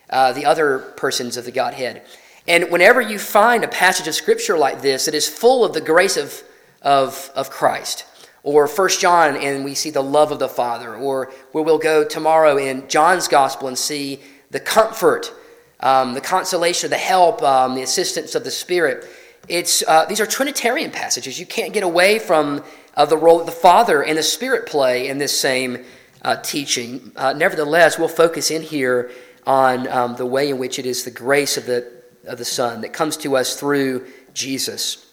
uh, 0.10 0.34
the 0.34 0.48
other 0.48 0.80
persons 0.98 1.38
of 1.38 1.46
the 1.46 1.51
Godhead. 1.51 2.01
And 2.48 2.72
whenever 2.72 3.00
you 3.00 3.20
find 3.20 3.63
a 3.63 3.68
passage 3.68 4.08
of 4.08 4.15
Scripture 4.15 4.58
like 4.58 4.82
this 4.82 5.06
that 5.06 5.13
is 5.13 5.30
full 5.30 5.63
of 5.63 5.74
the 5.74 5.82
grace 5.82 6.18
of, 6.18 6.42
of, 6.82 7.30
of 7.36 7.51
Christ, 7.51 8.06
or 8.44 8.68
First 8.68 9.00
John 9.00 9.38
and 9.38 9.64
we 9.64 9.74
see 9.74 9.90
the 9.90 10.04
love 10.04 10.32
of 10.32 10.40
the 10.40 10.50
Father, 10.50 10.94
or 10.96 11.32
where 11.54 11.64
we'll 11.64 11.78
go 11.80 12.04
tomorrow 12.04 12.58
in 12.58 12.88
John's 12.90 13.28
Gospel 13.28 13.70
and 13.70 13.78
see 13.78 14.20
the 14.52 14.60
comfort, 14.60 15.34
um, 15.80 16.14
the 16.14 16.22
consolation, 16.22 16.90
the 16.90 16.98
help, 16.98 17.42
um, 17.42 17.76
the 17.76 17.82
assistance 17.82 18.36
of 18.36 18.44
the 18.44 18.52
Spirit. 18.52 19.08
It's, 19.48 19.84
uh, 19.88 20.06
these 20.06 20.20
are 20.20 20.26
Trinitarian 20.26 20.92
passages. 20.92 21.40
You 21.40 21.46
can't 21.46 21.74
get 21.74 21.84
away 21.84 22.20
from 22.20 22.64
uh, 22.96 23.06
the 23.06 23.18
role 23.18 23.40
that 23.40 23.46
the 23.46 23.52
Father 23.52 24.04
and 24.04 24.18
the 24.18 24.24
Spirit 24.24 24.68
play 24.68 25.08
in 25.08 25.18
this 25.18 25.38
same 25.38 25.84
uh, 26.22 26.36
teaching. 26.38 27.12
Uh, 27.16 27.34
nevertheless, 27.34 27.98
we'll 27.98 28.08
focus 28.08 28.52
in 28.52 28.62
here 28.62 29.12
on 29.46 29.88
um, 29.88 30.16
the 30.16 30.26
way 30.26 30.50
in 30.50 30.58
which 30.58 30.80
it 30.80 30.86
is 30.86 31.04
the 31.04 31.12
grace 31.12 31.58
of 31.58 31.66
the, 31.66 31.92
of 32.26 32.38
the 32.38 32.46
Son 32.46 32.82
that 32.82 32.94
comes 32.94 33.18
to 33.18 33.36
us 33.36 33.60
through 33.60 34.06
Jesus 34.34 35.12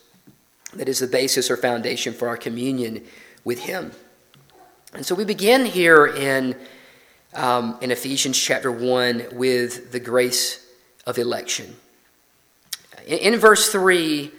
that 0.75 0.89
is 0.89 1.01
the 1.01 1.07
basis 1.07 1.51
or 1.51 1.57
foundation 1.57 2.13
for 2.13 2.29
our 2.29 2.37
communion 2.37 3.05
with 3.45 3.61
Him. 3.61 3.93
And 4.93 5.05
so 5.05 5.15
we 5.15 5.25
begin 5.25 5.67
here 5.67 6.07
in, 6.07 6.57
um, 7.35 7.79
in 7.81 7.91
Ephesians 7.91 8.39
chapter 8.39 8.73
1 8.73 9.29
with 9.33 9.93
the 9.93 10.01
grace 10.01 10.67
of 11.07 11.19
election. 11.19 11.77
In, 13.07 13.19
in 13.19 13.37
verse 13.39 13.71
3, 13.71 14.31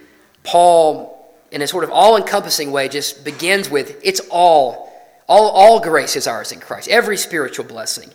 Paul, 0.44 1.34
in 1.50 1.62
a 1.62 1.66
sort 1.66 1.84
of 1.84 1.90
all 1.90 2.16
encompassing 2.16 2.72
way, 2.72 2.88
just 2.88 3.24
begins 3.24 3.70
with 3.70 3.98
it's 4.02 4.20
all, 4.30 4.92
all, 5.28 5.48
all 5.50 5.80
grace 5.80 6.16
is 6.16 6.26
ours 6.26 6.52
in 6.52 6.60
Christ, 6.60 6.88
every 6.88 7.16
spiritual 7.16 7.64
blessing. 7.64 8.10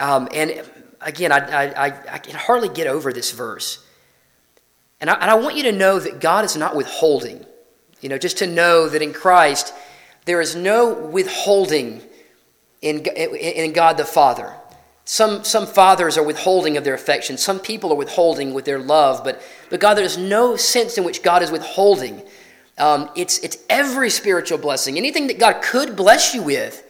Um, 0.00 0.28
and 0.34 0.62
again, 1.00 1.32
I, 1.32 1.72
I, 1.72 1.84
I 1.86 2.18
can 2.18 2.34
hardly 2.34 2.68
get 2.68 2.86
over 2.86 3.12
this 3.12 3.30
verse. 3.30 3.84
And 5.04 5.10
I, 5.10 5.14
and 5.16 5.30
I 5.30 5.34
want 5.34 5.54
you 5.54 5.64
to 5.64 5.72
know 5.72 5.98
that 5.98 6.18
God 6.18 6.46
is 6.46 6.56
not 6.56 6.74
withholding. 6.74 7.44
You 8.00 8.08
know, 8.08 8.16
just 8.16 8.38
to 8.38 8.46
know 8.46 8.88
that 8.88 9.02
in 9.02 9.12
Christ, 9.12 9.74
there 10.24 10.40
is 10.40 10.56
no 10.56 10.94
withholding 10.94 12.00
in, 12.80 13.00
in 13.00 13.74
God 13.74 13.98
the 13.98 14.06
Father. 14.06 14.54
Some, 15.04 15.44
some 15.44 15.66
fathers 15.66 16.16
are 16.16 16.24
withholding 16.24 16.78
of 16.78 16.84
their 16.84 16.94
affection. 16.94 17.36
Some 17.36 17.60
people 17.60 17.92
are 17.92 17.96
withholding 17.96 18.54
with 18.54 18.64
their 18.64 18.78
love. 18.78 19.22
But, 19.22 19.42
but 19.68 19.78
God, 19.78 19.92
there's 19.92 20.16
no 20.16 20.56
sense 20.56 20.96
in 20.96 21.04
which 21.04 21.22
God 21.22 21.42
is 21.42 21.50
withholding. 21.50 22.22
Um, 22.78 23.10
it's, 23.14 23.40
it's 23.40 23.58
every 23.68 24.08
spiritual 24.08 24.56
blessing. 24.56 24.96
Anything 24.96 25.26
that 25.26 25.38
God 25.38 25.60
could 25.60 25.96
bless 25.96 26.34
you 26.34 26.42
with, 26.42 26.82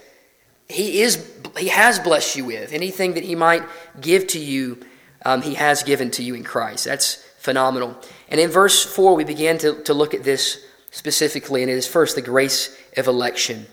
he, 0.69 1.03
is, 1.03 1.33
he 1.59 1.67
has 1.67 1.99
blessed 1.99 2.37
you 2.37 2.45
with. 2.45 2.73
Anything 2.73 3.15
that 3.15 3.25
He 3.25 3.35
might 3.35 3.65
give 4.01 4.29
to 4.29 4.39
you, 4.39 4.79
um, 5.25 5.43
He 5.43 5.55
has 5.55 5.83
given 5.83 6.13
to 6.13 6.23
you 6.23 6.37
in 6.37 6.45
Christ. 6.45 6.85
That's 6.85 7.25
phenomenal. 7.45 7.95
And 8.31 8.41
in 8.41 8.49
verse 8.49 8.83
4, 8.83 9.15
we 9.15 9.23
began 9.23 9.59
to, 9.59 9.83
to 9.83 9.93
look 9.93 10.15
at 10.15 10.25
this 10.25 10.65
specifically, 10.91 11.61
and 11.61 11.71
it 11.71 11.75
is 11.75 11.87
first 11.87 12.15
the 12.15 12.23
grace 12.23 12.75
of 12.97 13.07
election. 13.07 13.67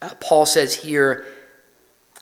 Uh, 0.00 0.08
Paul 0.18 0.46
says 0.46 0.76
here 0.76 1.26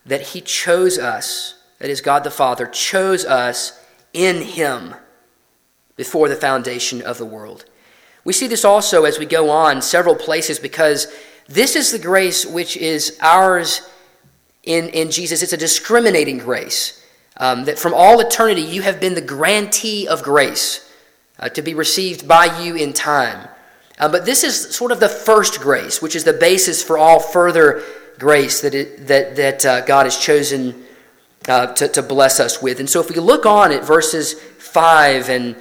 that 0.05 0.21
he 0.21 0.41
chose 0.41 0.99
us, 0.99 1.55
that 1.79 1.91
is, 1.91 2.01
God 2.01 2.25
the 2.25 2.31
Father, 2.31 2.67
chose 2.67 3.25
us 3.25 3.81
in 4.13 4.43
him 4.43 4.97
before 5.95 6.29
the 6.29 6.35
foundation 6.35 7.01
of 7.01 7.19
the 7.19 7.27
world. 7.27 7.65
We 8.25 8.33
see 8.33 8.49
this 8.49 8.65
also 8.65 9.05
as 9.05 9.21
we 9.21 9.27
go 9.27 9.49
on 9.49 9.81
several 9.81 10.17
places 10.17 10.59
because 10.59 11.07
this 11.47 11.77
is 11.77 11.93
the 11.93 12.01
grace 12.01 12.45
which 12.45 12.77
is 12.77 13.17
ours 13.21 13.89
in, 14.65 14.89
in 14.89 15.13
Jesus. 15.13 15.41
It's 15.41 15.53
a 15.53 15.57
discriminating 15.57 16.39
grace. 16.39 16.99
Um, 17.41 17.65
that 17.67 17.79
from 17.79 17.95
all 17.95 18.19
eternity 18.21 18.63
you 18.63 18.83
have 18.83 19.01
been 19.01 19.15
the 19.15 19.21
grantee 19.21 20.09
of 20.09 20.23
grace 20.23 20.93
uh, 21.39 21.49
to 21.51 21.63
be 21.63 21.75
received 21.75 22.27
by 22.27 22.61
you 22.61 22.75
in 22.75 22.93
time. 22.93 23.49
Uh, 23.99 24.09
but 24.09 24.25
this 24.25 24.45
is 24.45 24.75
sort 24.75 24.93
of 24.93 25.01
the 25.01 25.09
first 25.09 25.61
grace, 25.61 26.01
which 26.01 26.17
is 26.17 26.25
the 26.25 26.33
basis 26.33 26.83
for 26.83 26.99
all 26.99 27.21
further 27.21 27.83
grace 28.19 28.61
that, 28.61 28.75
it, 28.75 29.07
that, 29.07 29.37
that 29.37 29.67
uh, 29.67 29.81
God 29.83 30.07
has 30.07 30.17
chosen 30.19 30.85
uh, 31.49 31.73
to, 31.75 31.89
to 31.89 32.03
bless 32.03 32.41
us 32.41 32.61
with. 32.61 32.81
And 32.81 32.89
so 32.89 33.01
if 33.01 33.09
we 33.09 33.17
look 33.17 33.47
on 33.47 33.73
at 33.73 33.85
verses 33.85 34.35
5, 34.35 35.29
and 35.31 35.57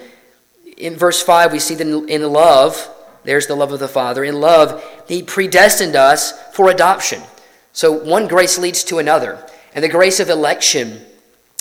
in 0.77 0.95
verse 0.95 1.21
5, 1.21 1.51
we 1.51 1.59
see 1.59 1.75
that 1.75 1.87
in, 1.87 2.09
in 2.09 2.23
love, 2.23 2.89
there's 3.23 3.47
the 3.47 3.55
love 3.55 3.71
of 3.71 3.79
the 3.79 3.87
Father. 3.87 4.23
In 4.23 4.39
love, 4.39 4.83
He 5.07 5.23
predestined 5.23 5.95
us 5.95 6.33
for 6.53 6.69
adoption. 6.69 7.21
So 7.73 7.91
one 7.91 8.27
grace 8.27 8.57
leads 8.57 8.83
to 8.85 8.99
another. 8.99 9.43
And 9.73 9.83
the 9.83 9.89
grace 9.89 10.19
of 10.19 10.29
election 10.29 11.05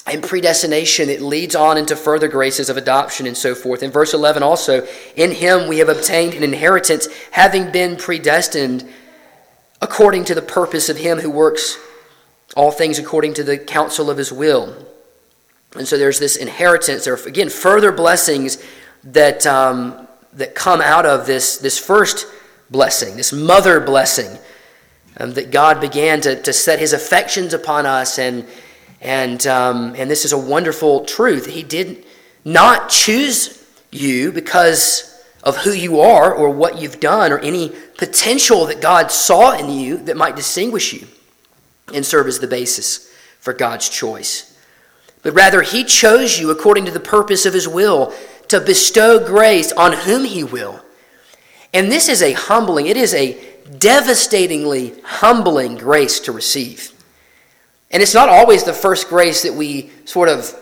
and 0.06 0.22
predestination, 0.22 1.10
it 1.10 1.20
leads 1.20 1.56
on 1.56 1.76
into 1.76 1.96
further 1.96 2.28
graces 2.28 2.68
of 2.68 2.76
adoption 2.76 3.26
and 3.26 3.36
so 3.36 3.54
forth. 3.54 3.82
In 3.82 3.90
verse 3.90 4.14
11 4.14 4.42
also, 4.42 4.86
in 5.16 5.32
him 5.32 5.68
we 5.68 5.78
have 5.78 5.88
obtained 5.88 6.34
an 6.34 6.44
inheritance, 6.44 7.08
having 7.32 7.72
been 7.72 7.96
predestined 7.96 8.88
according 9.82 10.24
to 10.26 10.34
the 10.34 10.42
purpose 10.42 10.88
of 10.88 10.96
him 10.96 11.18
who 11.18 11.30
works 11.30 11.78
all 12.56 12.70
things 12.70 12.98
according 12.98 13.34
to 13.34 13.42
the 13.42 13.58
counsel 13.58 14.08
of 14.08 14.16
his 14.16 14.32
will. 14.32 14.86
And 15.74 15.86
so 15.86 15.98
there's 15.98 16.20
this 16.20 16.36
inheritance. 16.36 17.04
There 17.04 17.14
are, 17.14 17.26
again, 17.26 17.50
further 17.50 17.90
blessings 17.90 18.62
that, 19.04 19.44
um, 19.44 20.06
that 20.34 20.54
come 20.54 20.80
out 20.80 21.04
of 21.04 21.26
this, 21.26 21.58
this 21.58 21.78
first 21.78 22.26
blessing, 22.70 23.16
this 23.16 23.32
mother 23.32 23.80
blessing, 23.80 24.38
um, 25.18 25.32
that 25.34 25.50
God 25.50 25.80
began 25.80 26.20
to, 26.22 26.40
to 26.42 26.52
set 26.52 26.78
his 26.78 26.92
affections 26.92 27.52
upon 27.52 27.86
us 27.86 28.18
and 28.18 28.46
and, 29.06 29.46
um, 29.46 29.94
and 29.96 30.10
this 30.10 30.24
is 30.24 30.32
a 30.32 30.38
wonderful 30.38 31.04
truth. 31.04 31.46
He 31.46 31.62
did 31.62 32.04
not 32.44 32.88
choose 32.88 33.64
you 33.92 34.32
because 34.32 35.22
of 35.44 35.58
who 35.58 35.70
you 35.70 36.00
are 36.00 36.34
or 36.34 36.50
what 36.50 36.80
you've 36.80 36.98
done 36.98 37.30
or 37.30 37.38
any 37.38 37.72
potential 37.98 38.66
that 38.66 38.80
God 38.80 39.12
saw 39.12 39.56
in 39.56 39.70
you 39.70 39.98
that 39.98 40.16
might 40.16 40.34
distinguish 40.34 40.92
you 40.92 41.06
and 41.94 42.04
serve 42.04 42.26
as 42.26 42.40
the 42.40 42.48
basis 42.48 43.08
for 43.38 43.52
God's 43.52 43.88
choice. 43.88 44.58
But 45.22 45.34
rather, 45.34 45.62
He 45.62 45.84
chose 45.84 46.40
you 46.40 46.50
according 46.50 46.86
to 46.86 46.90
the 46.90 46.98
purpose 46.98 47.46
of 47.46 47.54
His 47.54 47.68
will 47.68 48.12
to 48.48 48.60
bestow 48.60 49.24
grace 49.24 49.70
on 49.70 49.92
whom 49.92 50.24
He 50.24 50.42
will. 50.42 50.84
And 51.72 51.92
this 51.92 52.08
is 52.08 52.22
a 52.22 52.32
humbling, 52.32 52.86
it 52.86 52.96
is 52.96 53.14
a 53.14 53.40
devastatingly 53.78 55.00
humbling 55.04 55.76
grace 55.76 56.18
to 56.20 56.32
receive. 56.32 56.92
And 57.96 58.02
it's 58.02 58.12
not 58.12 58.28
always 58.28 58.62
the 58.62 58.74
first 58.74 59.08
grace 59.08 59.44
that 59.44 59.54
we 59.54 59.90
sort 60.04 60.28
of 60.28 60.54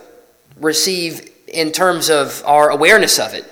receive 0.60 1.32
in 1.48 1.72
terms 1.72 2.08
of 2.08 2.40
our 2.46 2.70
awareness 2.70 3.18
of 3.18 3.34
it. 3.34 3.44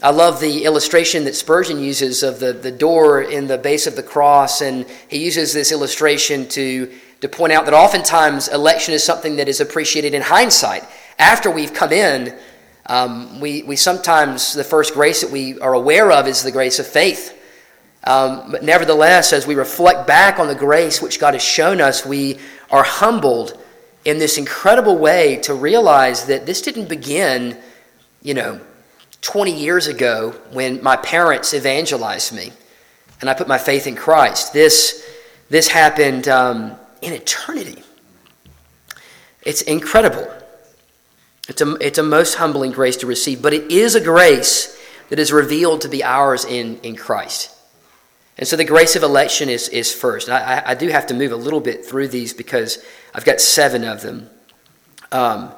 I 0.00 0.10
love 0.10 0.38
the 0.38 0.62
illustration 0.64 1.24
that 1.24 1.34
Spurgeon 1.34 1.80
uses 1.80 2.22
of 2.22 2.38
the, 2.38 2.52
the 2.52 2.70
door 2.70 3.20
in 3.20 3.48
the 3.48 3.58
base 3.58 3.88
of 3.88 3.96
the 3.96 4.04
cross, 4.04 4.60
and 4.60 4.86
he 5.08 5.24
uses 5.24 5.52
this 5.52 5.72
illustration 5.72 6.46
to, 6.50 6.88
to 7.20 7.28
point 7.28 7.52
out 7.52 7.64
that 7.64 7.74
oftentimes 7.74 8.46
election 8.46 8.94
is 8.94 9.02
something 9.02 9.34
that 9.34 9.48
is 9.48 9.60
appreciated 9.60 10.14
in 10.14 10.22
hindsight. 10.22 10.84
After 11.18 11.50
we've 11.50 11.74
come 11.74 11.92
in, 11.92 12.38
um, 12.86 13.40
we, 13.40 13.64
we 13.64 13.74
sometimes, 13.74 14.52
the 14.52 14.62
first 14.62 14.94
grace 14.94 15.20
that 15.22 15.32
we 15.32 15.58
are 15.58 15.74
aware 15.74 16.12
of 16.12 16.28
is 16.28 16.44
the 16.44 16.52
grace 16.52 16.78
of 16.78 16.86
faith. 16.86 17.36
Um, 18.04 18.50
but 18.50 18.62
nevertheless, 18.62 19.32
as 19.32 19.46
we 19.46 19.56
reflect 19.56 20.06
back 20.06 20.38
on 20.38 20.48
the 20.48 20.54
grace 20.54 21.02
which 21.02 21.20
God 21.20 21.34
has 21.34 21.42
shown 21.42 21.80
us, 21.80 22.06
we 22.06 22.38
are 22.70 22.84
humbled 22.84 23.58
in 24.04 24.18
this 24.18 24.38
incredible 24.38 24.96
way 24.96 25.36
to 25.36 25.54
realize 25.54 26.26
that 26.26 26.46
this 26.46 26.62
didn't 26.62 26.88
begin, 26.88 27.56
you 28.22 28.34
know, 28.34 28.60
20 29.20 29.52
years 29.52 29.86
ago 29.86 30.30
when 30.52 30.82
my 30.82 30.96
parents 30.96 31.52
evangelized 31.52 32.34
me 32.34 32.52
and 33.20 33.28
I 33.28 33.34
put 33.34 33.48
my 33.48 33.58
faith 33.58 33.86
in 33.86 33.94
Christ. 33.94 34.52
This, 34.52 35.06
this 35.50 35.68
happened 35.68 36.28
um, 36.28 36.76
in 37.02 37.12
eternity. 37.12 37.82
It's 39.42 39.62
incredible. 39.62 40.28
It's 41.48 41.60
a, 41.60 41.74
it's 41.76 41.98
a 41.98 42.02
most 42.02 42.36
humbling 42.36 42.72
grace 42.72 42.96
to 42.98 43.06
receive, 43.06 43.42
but 43.42 43.52
it 43.52 43.70
is 43.70 43.94
a 43.94 44.00
grace 44.00 44.78
that 45.08 45.18
is 45.18 45.32
revealed 45.32 45.82
to 45.82 45.88
be 45.88 46.02
ours 46.02 46.44
in, 46.44 46.78
in 46.78 46.96
Christ. 46.96 47.54
And 48.40 48.48
so 48.48 48.56
the 48.56 48.64
grace 48.64 48.96
of 48.96 49.02
election 49.02 49.50
is, 49.50 49.68
is 49.68 49.92
first. 49.92 50.30
I, 50.30 50.62
I 50.64 50.74
do 50.74 50.88
have 50.88 51.06
to 51.08 51.14
move 51.14 51.30
a 51.30 51.36
little 51.36 51.60
bit 51.60 51.84
through 51.84 52.08
these 52.08 52.32
because 52.32 52.82
I've 53.14 53.26
got 53.26 53.38
seven 53.38 53.84
of 53.84 54.00
them. 54.00 54.30
Um, 55.12 55.52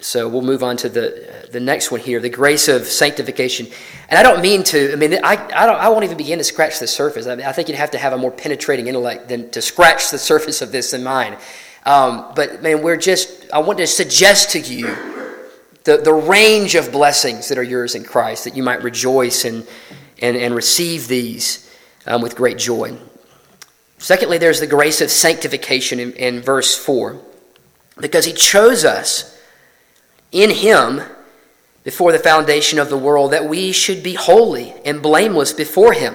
so 0.00 0.26
we'll 0.26 0.40
move 0.40 0.62
on 0.62 0.78
to 0.78 0.88
the, 0.88 1.48
the 1.52 1.60
next 1.60 1.90
one 1.90 2.00
here 2.00 2.18
the 2.18 2.30
grace 2.30 2.66
of 2.66 2.86
sanctification. 2.86 3.66
And 4.08 4.18
I 4.18 4.22
don't 4.22 4.40
mean 4.40 4.62
to, 4.64 4.94
I 4.94 4.96
mean, 4.96 5.18
I, 5.22 5.32
I, 5.32 5.66
don't, 5.66 5.78
I 5.78 5.90
won't 5.90 6.04
even 6.04 6.16
begin 6.16 6.38
to 6.38 6.44
scratch 6.44 6.78
the 6.78 6.86
surface. 6.86 7.26
I, 7.26 7.34
mean, 7.34 7.44
I 7.44 7.52
think 7.52 7.68
you'd 7.68 7.76
have 7.76 7.90
to 7.90 7.98
have 7.98 8.14
a 8.14 8.18
more 8.18 8.30
penetrating 8.30 8.86
intellect 8.86 9.28
than 9.28 9.50
to 9.50 9.60
scratch 9.60 10.10
the 10.10 10.18
surface 10.30 10.62
of 10.62 10.72
this 10.72 10.92
than 10.92 11.04
mine. 11.04 11.36
Um, 11.84 12.32
but 12.34 12.62
man, 12.62 12.82
we're 12.82 12.96
just, 12.96 13.50
I 13.52 13.58
want 13.58 13.78
to 13.80 13.86
suggest 13.86 14.48
to 14.52 14.60
you 14.60 14.86
the, 15.84 15.98
the 15.98 16.14
range 16.14 16.74
of 16.74 16.90
blessings 16.90 17.48
that 17.50 17.58
are 17.58 17.62
yours 17.62 17.94
in 17.94 18.02
Christ, 18.02 18.44
that 18.44 18.56
you 18.56 18.62
might 18.62 18.82
rejoice 18.82 19.44
and, 19.44 19.66
and, 20.20 20.36
and 20.36 20.54
receive 20.54 21.08
these 21.08 21.70
um, 22.06 22.22
with 22.22 22.36
great 22.36 22.58
joy. 22.58 22.96
Secondly, 23.98 24.38
there's 24.38 24.60
the 24.60 24.66
grace 24.66 25.00
of 25.00 25.10
sanctification 25.10 25.98
in, 25.98 26.12
in 26.12 26.40
verse 26.40 26.76
4, 26.76 27.20
because 28.00 28.24
he 28.24 28.32
chose 28.32 28.84
us 28.84 29.38
in 30.32 30.50
him 30.50 31.00
before 31.84 32.12
the 32.12 32.18
foundation 32.18 32.78
of 32.78 32.88
the 32.90 32.98
world 32.98 33.32
that 33.32 33.48
we 33.48 33.72
should 33.72 34.02
be 34.02 34.14
holy 34.14 34.74
and 34.84 35.02
blameless 35.02 35.52
before 35.52 35.92
him. 35.92 36.14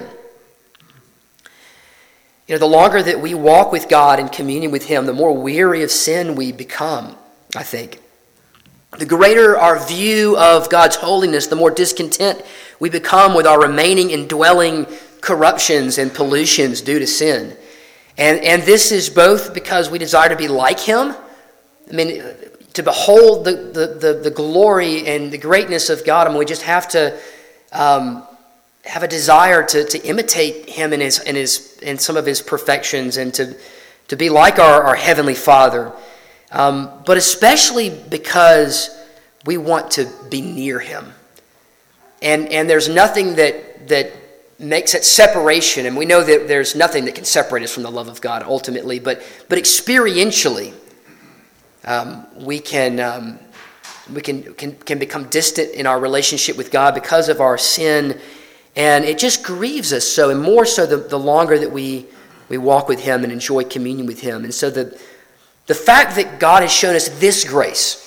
You 2.50 2.56
know, 2.56 2.58
the 2.58 2.66
longer 2.66 3.00
that 3.00 3.20
we 3.20 3.32
walk 3.32 3.70
with 3.70 3.88
God 3.88 4.18
in 4.18 4.28
communion 4.28 4.72
with 4.72 4.86
Him, 4.86 5.06
the 5.06 5.12
more 5.12 5.32
weary 5.32 5.84
of 5.84 5.90
sin 5.92 6.34
we 6.34 6.50
become, 6.50 7.14
I 7.54 7.62
think. 7.62 7.99
The 8.98 9.06
greater 9.06 9.58
our 9.58 9.84
view 9.86 10.36
of 10.36 10.68
God's 10.68 10.96
holiness, 10.96 11.46
the 11.46 11.56
more 11.56 11.70
discontent 11.70 12.42
we 12.80 12.90
become 12.90 13.34
with 13.34 13.46
our 13.46 13.60
remaining 13.60 14.10
indwelling 14.10 14.86
corruptions 15.20 15.98
and 15.98 16.12
pollutions 16.12 16.80
due 16.80 16.98
to 16.98 17.06
sin. 17.06 17.56
And, 18.18 18.40
and 18.40 18.62
this 18.62 18.90
is 18.90 19.08
both 19.08 19.54
because 19.54 19.90
we 19.90 19.98
desire 19.98 20.28
to 20.28 20.36
be 20.36 20.48
like 20.48 20.80
Him. 20.80 21.14
I 21.88 21.92
mean, 21.92 22.22
to 22.74 22.82
behold 22.82 23.44
the, 23.44 23.52
the, 23.52 23.86
the, 23.86 24.20
the 24.24 24.30
glory 24.30 25.06
and 25.06 25.32
the 25.32 25.38
greatness 25.38 25.90
of 25.90 26.04
God, 26.04 26.26
I 26.26 26.30
mean, 26.30 26.38
we 26.38 26.44
just 26.44 26.62
have 26.62 26.88
to 26.88 27.18
um, 27.72 28.26
have 28.84 29.02
a 29.02 29.08
desire 29.08 29.62
to, 29.62 29.84
to 29.84 29.98
imitate 30.06 30.68
him 30.68 30.92
in, 30.92 31.00
his, 31.00 31.18
in, 31.20 31.36
his, 31.36 31.78
in 31.82 31.98
some 31.98 32.16
of 32.16 32.26
his 32.26 32.40
perfections 32.40 33.16
and 33.16 33.32
to, 33.34 33.56
to 34.08 34.16
be 34.16 34.30
like 34.30 34.58
our, 34.58 34.82
our 34.82 34.96
Heavenly 34.96 35.34
Father. 35.34 35.92
Um, 36.52 36.90
but 37.06 37.16
especially 37.16 37.90
because 37.90 38.90
we 39.46 39.56
want 39.56 39.92
to 39.92 40.10
be 40.28 40.40
near 40.40 40.78
him. 40.78 41.12
And, 42.22 42.48
and 42.48 42.68
there's 42.68 42.88
nothing 42.88 43.36
that, 43.36 43.88
that 43.88 44.12
makes 44.58 44.92
that 44.92 45.04
separation, 45.04 45.86
and 45.86 45.96
we 45.96 46.04
know 46.04 46.22
that 46.22 46.48
there's 46.48 46.74
nothing 46.74 47.06
that 47.06 47.14
can 47.14 47.24
separate 47.24 47.62
us 47.62 47.72
from 47.72 47.82
the 47.82 47.90
love 47.90 48.08
of 48.08 48.20
God 48.20 48.42
ultimately, 48.42 48.98
but, 48.98 49.22
but 49.48 49.58
experientially, 49.58 50.74
um, 51.84 52.26
we 52.36 52.58
can. 52.58 53.00
Um, 53.00 53.38
we 54.12 54.20
can, 54.20 54.54
can, 54.54 54.74
can 54.74 54.98
become 54.98 55.28
distant 55.28 55.70
in 55.70 55.86
our 55.86 56.00
relationship 56.00 56.56
with 56.56 56.72
God 56.72 56.96
because 56.96 57.28
of 57.28 57.40
our 57.40 57.56
sin 57.56 58.20
and 58.76 59.04
it 59.04 59.18
just 59.18 59.42
grieves 59.42 59.92
us 59.92 60.06
so, 60.06 60.30
and 60.30 60.40
more 60.40 60.64
so 60.64 60.86
the, 60.86 60.96
the 60.96 61.18
longer 61.18 61.58
that 61.58 61.70
we, 61.70 62.06
we 62.48 62.58
walk 62.58 62.88
with 62.88 63.00
Him 63.00 63.24
and 63.24 63.32
enjoy 63.32 63.64
communion 63.64 64.06
with 64.06 64.20
Him. 64.20 64.44
And 64.44 64.54
so 64.54 64.70
the, 64.70 64.98
the 65.66 65.74
fact 65.74 66.16
that 66.16 66.40
God 66.40 66.62
has 66.62 66.72
shown 66.72 66.96
us 66.96 67.08
this 67.20 67.44
grace, 67.44 68.06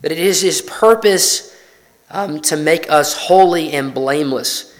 that 0.00 0.12
it 0.12 0.18
is 0.18 0.40
His 0.40 0.62
purpose 0.62 1.54
um, 2.10 2.40
to 2.42 2.56
make 2.56 2.90
us 2.90 3.16
holy 3.16 3.72
and 3.72 3.92
blameless 3.92 4.74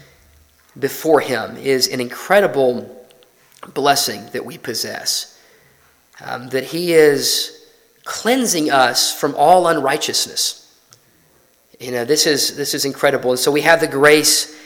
before 0.77 1.19
Him, 1.19 1.57
is 1.57 1.87
an 1.87 2.01
incredible 2.01 3.07
blessing 3.73 4.25
that 4.31 4.45
we 4.45 4.57
possess. 4.57 5.39
Um, 6.23 6.49
that 6.49 6.63
He 6.63 6.93
is 6.93 7.67
cleansing 8.05 8.71
us 8.71 9.17
from 9.17 9.35
all 9.35 9.67
unrighteousness. 9.67 10.61
You 11.79 11.91
know, 11.91 12.05
this 12.05 12.25
is, 12.25 12.55
this 12.55 12.73
is 12.73 12.85
incredible. 12.85 13.31
And 13.31 13.39
so 13.39 13.51
we 13.51 13.61
have 13.61 13.81
the 13.81 13.87
grace 13.87 14.57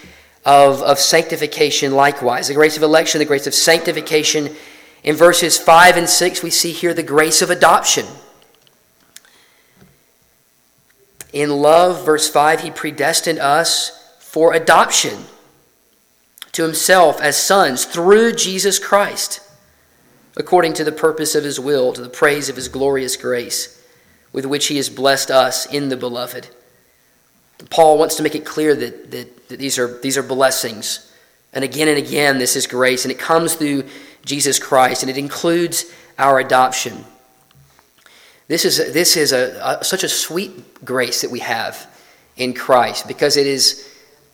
of, 0.45 0.81
of 0.83 0.99
sanctification 0.99 1.93
likewise. 1.93 2.47
The 2.47 2.53
grace 2.53 2.77
of 2.77 2.83
election, 2.83 3.19
the 3.19 3.25
grace 3.25 3.47
of 3.47 3.53
sanctification. 3.53 4.55
In 5.03 5.15
verses 5.15 5.57
5 5.57 5.97
and 5.97 6.09
6, 6.09 6.43
we 6.43 6.49
see 6.49 6.71
here 6.71 6.93
the 6.93 7.03
grace 7.03 7.41
of 7.41 7.49
adoption. 7.49 8.05
In 11.31 11.49
love, 11.61 12.05
verse 12.05 12.29
5, 12.29 12.61
he 12.61 12.71
predestined 12.71 13.39
us 13.39 13.95
for 14.19 14.53
adoption 14.53 15.25
to 16.51 16.63
himself 16.63 17.21
as 17.21 17.37
sons 17.37 17.85
through 17.85 18.33
Jesus 18.33 18.79
Christ, 18.79 19.41
according 20.35 20.73
to 20.73 20.83
the 20.83 20.91
purpose 20.91 21.35
of 21.35 21.43
his 21.43 21.59
will, 21.59 21.93
to 21.93 22.01
the 22.01 22.09
praise 22.09 22.49
of 22.49 22.55
his 22.55 22.67
glorious 22.67 23.15
grace, 23.15 23.81
with 24.33 24.45
which 24.45 24.67
he 24.67 24.77
has 24.77 24.89
blessed 24.89 25.31
us 25.31 25.65
in 25.67 25.89
the 25.89 25.97
beloved. 25.97 26.49
Paul 27.69 27.97
wants 27.97 28.15
to 28.15 28.23
make 28.23 28.35
it 28.35 28.45
clear 28.45 28.75
that, 28.75 29.11
that, 29.11 29.49
that, 29.49 29.59
these, 29.59 29.77
are, 29.77 29.99
these 29.99 30.17
are 30.17 30.23
blessings. 30.23 31.11
And 31.53 31.63
again 31.63 31.87
and 31.87 31.97
again, 31.97 32.37
this 32.37 32.55
is 32.55 32.67
grace, 32.67 33.05
and 33.05 33.11
it 33.11 33.19
comes 33.19 33.55
through 33.55 33.83
Jesus 34.29 34.59
Christ, 34.59 35.01
and 35.01 35.09
it 35.09 35.17
includes 35.17 35.85
our 36.19 36.37
adoption. 36.39 37.03
This 38.47 38.63
is, 38.63 38.77
this 38.93 39.17
is 39.17 39.31
a, 39.31 39.79
a, 39.81 39.83
such 39.83 40.03
a 40.03 40.09
sweet 40.09 40.85
grace 40.85 41.21
that 41.21 41.31
we 41.31 41.39
have 41.39 41.87
in 42.37 42.53
Christ 42.53 43.07
because 43.07 43.37
it 43.37 43.47
is, 43.47 43.91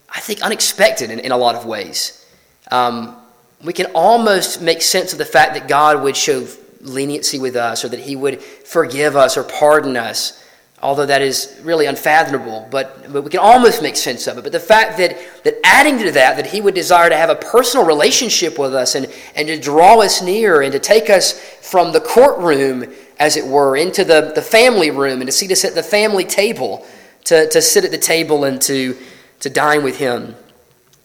I 0.09 0.19
think, 0.19 0.41
unexpected 0.41 1.11
in, 1.11 1.19
in 1.19 1.31
a 1.31 1.37
lot 1.37 1.55
of 1.55 1.65
ways. 1.65 2.25
Um, 2.71 3.15
we 3.63 3.71
can 3.71 3.85
almost 3.95 4.61
make 4.61 4.81
sense 4.81 5.13
of 5.13 5.17
the 5.17 5.25
fact 5.25 5.53
that 5.53 5.69
God 5.69 6.03
would 6.03 6.17
show 6.17 6.45
leniency 6.81 7.39
with 7.39 7.55
us 7.55 7.85
or 7.85 7.87
that 7.87 8.01
He 8.01 8.17
would 8.17 8.41
forgive 8.41 9.15
us 9.15 9.37
or 9.37 9.43
pardon 9.43 9.95
us 9.95 10.43
although 10.85 11.05
that 11.07 11.23
is 11.23 11.59
really 11.63 11.87
unfathomable, 11.87 12.67
but, 12.69 13.11
but 13.11 13.23
we 13.23 13.29
can 13.31 13.39
almost 13.39 13.81
make 13.81 13.95
sense 13.95 14.27
of 14.27 14.37
it. 14.37 14.43
But 14.43 14.51
the 14.51 14.59
fact 14.59 14.97
that, 14.99 15.17
that 15.43 15.55
adding 15.63 15.97
to 15.97 16.11
that, 16.11 16.37
that 16.37 16.45
he 16.45 16.61
would 16.61 16.75
desire 16.75 17.09
to 17.09 17.17
have 17.17 17.31
a 17.31 17.35
personal 17.35 17.87
relationship 17.87 18.59
with 18.59 18.75
us 18.75 18.93
and, 18.93 19.11
and 19.35 19.47
to 19.47 19.59
draw 19.59 19.99
us 19.99 20.21
near 20.21 20.61
and 20.61 20.71
to 20.71 20.79
take 20.79 21.09
us 21.09 21.39
from 21.39 21.91
the 21.91 21.99
courtroom, 21.99 22.93
as 23.17 23.35
it 23.35 23.47
were, 23.47 23.75
into 23.75 24.03
the, 24.03 24.31
the 24.35 24.43
family 24.43 24.91
room 24.91 25.21
and 25.21 25.27
to 25.27 25.31
seat 25.31 25.51
us 25.51 25.65
at 25.65 25.73
the 25.73 25.81
family 25.81 26.23
table, 26.23 26.85
to, 27.23 27.49
to 27.49 27.63
sit 27.63 27.83
at 27.83 27.89
the 27.89 27.97
table 27.97 28.43
and 28.43 28.61
to, 28.61 28.95
to 29.39 29.49
dine 29.49 29.83
with 29.83 29.97
him. 29.97 30.35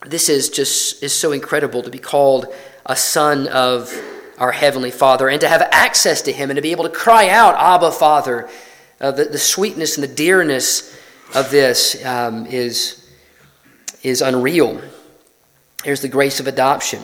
This 0.07 0.29
is 0.29 0.51
just 0.51 1.03
is 1.03 1.15
so 1.15 1.33
incredible 1.33 1.83
to 1.83 1.91
be 1.91 1.99
called 1.99 2.47
a 2.85 2.97
son 2.97 3.49
of 3.49 3.91
our 4.37 4.53
Heavenly 4.53 4.91
Father 4.91 5.31
and 5.31 5.41
to 5.41 5.49
have 5.49 5.67
access 5.73 6.21
to 6.23 6.33
him 6.33 6.51
and 6.51 6.57
to 6.57 6.63
be 6.63 6.73
able 6.73 6.85
to 6.85 6.91
cry 6.91 7.31
out, 7.31 7.55
Abba, 7.55 7.93
Father 7.93 8.51
uh, 9.01 9.11
the, 9.11 9.25
the 9.25 9.39
sweetness 9.39 9.97
and 9.97 10.05
the 10.05 10.15
dearness 10.15 10.97
of 11.35 11.51
this 11.51 12.05
um, 12.05 12.47
is, 12.47 13.09
is 14.03 14.21
unreal. 14.21 14.81
Here's 15.85 16.03
the 16.03 16.09
grace 16.09 16.41
of 16.41 16.47
adoption. 16.47 17.03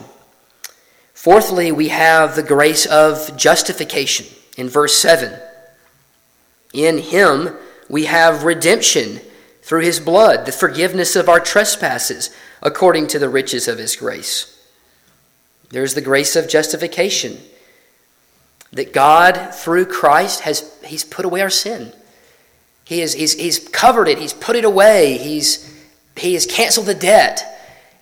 Fourthly, 1.15 1.73
we 1.73 1.89
have 1.89 2.37
the 2.37 2.43
grace 2.43 2.87
of 2.87 3.37
justification 3.37 4.27
in 4.57 4.69
verse 4.69 4.97
7. 4.97 5.39
In 6.75 6.99
him 6.99 7.57
we 7.89 8.05
have 8.05 8.45
redemption 8.45 9.21
through 9.63 9.81
his 9.81 9.99
blood, 9.99 10.47
the 10.47 10.53
forgiveness 10.53 11.17
of 11.17 11.29
our 11.29 11.41
trespasses, 11.41 12.31
according 12.63 13.07
to 13.09 13.19
the 13.19 13.29
riches 13.29 13.67
of 13.67 13.79
his 13.79 13.97
grace. 13.97 14.53
There's 15.71 15.95
the 15.95 16.01
grace 16.01 16.37
of 16.37 16.49
justification 16.49 17.39
that 18.77 18.93
God, 18.93 19.55
through 19.55 19.87
Christ, 19.87 20.41
has 20.41 20.79
He's 20.85 21.05
put 21.05 21.25
away 21.25 21.41
our 21.41 21.51
sin. 21.51 21.93
He 22.85 23.03
is, 23.03 23.15
he's, 23.15 23.35
he's 23.35 23.59
covered 23.59 24.09
it, 24.09 24.19
He's 24.19 24.33
put 24.33 24.57
it 24.57 24.65
away, 24.65 25.19
He's, 25.19 25.69
He 26.17 26.35
has 26.35 26.47
canceled 26.47 26.87
the 26.87 26.95
debt. 26.95 27.43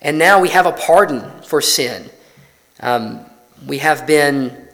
And 0.01 0.19
now 0.19 0.39
we 0.39 0.49
have 0.49 0.67
a 0.67 0.71
pardon 0.71 1.41
for 1.41 1.61
sin. 1.61 2.09
Um, 2.79 3.25
we 3.65 3.79
have 3.79 4.05
been 4.05 4.65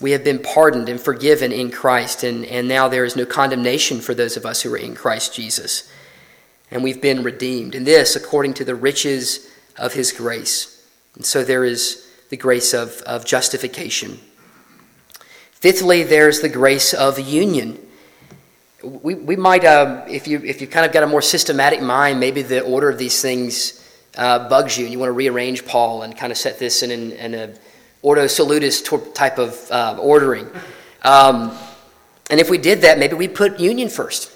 We 0.00 0.10
have 0.10 0.24
been 0.24 0.40
pardoned 0.40 0.88
and 0.88 1.00
forgiven 1.00 1.52
in 1.52 1.70
Christ, 1.70 2.24
and, 2.24 2.44
and 2.46 2.66
now 2.66 2.88
there 2.88 3.04
is 3.04 3.14
no 3.14 3.24
condemnation 3.26 4.00
for 4.00 4.14
those 4.14 4.36
of 4.36 4.44
us 4.44 4.62
who 4.62 4.72
are 4.74 4.76
in 4.76 4.94
Christ 4.94 5.34
Jesus. 5.34 5.88
And 6.70 6.82
we've 6.82 7.00
been 7.00 7.22
redeemed. 7.22 7.74
And 7.76 7.86
this 7.86 8.16
according 8.16 8.54
to 8.54 8.64
the 8.64 8.74
riches 8.74 9.46
of 9.78 9.92
his 9.92 10.10
grace. 10.10 10.84
And 11.14 11.24
so 11.24 11.44
there 11.44 11.64
is 11.64 12.10
the 12.30 12.36
grace 12.36 12.74
of, 12.74 13.02
of 13.06 13.24
justification. 13.24 14.18
Fifthly, 15.64 16.02
there's 16.02 16.42
the 16.42 16.50
grace 16.50 16.92
of 16.92 17.18
union. 17.18 17.78
We, 18.82 19.14
we 19.14 19.34
might, 19.34 19.64
uh, 19.64 20.04
if, 20.06 20.28
you, 20.28 20.38
if 20.40 20.60
you've 20.60 20.68
kind 20.68 20.84
of 20.84 20.92
got 20.92 21.04
a 21.04 21.06
more 21.06 21.22
systematic 21.22 21.80
mind, 21.80 22.20
maybe 22.20 22.42
the 22.42 22.60
order 22.60 22.90
of 22.90 22.98
these 22.98 23.22
things 23.22 23.82
uh, 24.18 24.46
bugs 24.50 24.76
you 24.76 24.84
and 24.84 24.92
you 24.92 24.98
want 24.98 25.08
to 25.08 25.14
rearrange 25.14 25.64
Paul 25.64 26.02
and 26.02 26.14
kind 26.14 26.30
of 26.30 26.36
set 26.36 26.58
this 26.58 26.82
in, 26.82 26.90
an, 26.90 27.12
in 27.12 27.34
a 27.34 27.54
ordo 28.02 28.26
salutis 28.26 28.82
type 29.14 29.38
of 29.38 29.58
uh, 29.70 29.96
ordering. 29.98 30.46
Um, 31.00 31.56
and 32.28 32.38
if 32.40 32.50
we 32.50 32.58
did 32.58 32.82
that, 32.82 32.98
maybe 32.98 33.14
we 33.14 33.26
put 33.26 33.58
union 33.58 33.88
first. 33.88 34.30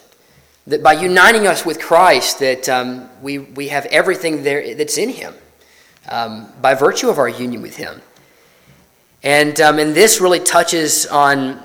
That 0.67 0.83
by 0.83 0.95
uniting 0.95 1.47
us 1.47 1.67
with 1.67 1.79
Christ, 1.79 2.39
that 2.39 2.71
um, 2.71 3.11
we, 3.21 3.37
we 3.37 3.69
have 3.69 3.85
everything 3.85 4.45
there 4.45 4.75
that's 4.77 4.97
in 4.97 5.11
Him 5.11 5.35
um, 6.09 6.51
by 6.63 6.73
virtue 6.73 7.11
of 7.11 7.19
our 7.19 7.29
union 7.29 7.61
with 7.61 7.77
Him. 7.77 8.01
And, 9.23 9.61
um, 9.61 9.79
and 9.79 9.95
this 9.95 10.21
really 10.21 10.41
touches 10.41 11.07
on, 11.07 11.61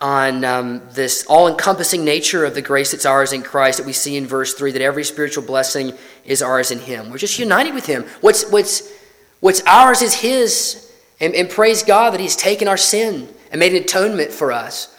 on 0.00 0.44
um, 0.44 0.82
this 0.92 1.24
all 1.26 1.48
encompassing 1.48 2.04
nature 2.04 2.44
of 2.44 2.54
the 2.54 2.62
grace 2.62 2.90
that's 2.90 3.06
ours 3.06 3.32
in 3.32 3.42
Christ 3.42 3.78
that 3.78 3.86
we 3.86 3.92
see 3.92 4.16
in 4.16 4.26
verse 4.26 4.54
3 4.54 4.72
that 4.72 4.82
every 4.82 5.04
spiritual 5.04 5.44
blessing 5.44 5.92
is 6.24 6.42
ours 6.42 6.70
in 6.70 6.80
Him. 6.80 7.10
We're 7.10 7.18
just 7.18 7.38
united 7.38 7.74
with 7.74 7.86
Him. 7.86 8.04
What's, 8.20 8.50
what's, 8.50 8.92
what's 9.40 9.62
ours 9.66 10.02
is 10.02 10.14
His 10.14 10.92
and, 11.20 11.34
and 11.34 11.48
praise 11.48 11.82
God 11.82 12.10
that 12.10 12.20
He's 12.20 12.36
taken 12.36 12.68
our 12.68 12.76
sin 12.76 13.28
and 13.50 13.58
made 13.58 13.72
an 13.72 13.82
atonement 13.82 14.32
for 14.32 14.52
us. 14.52 14.94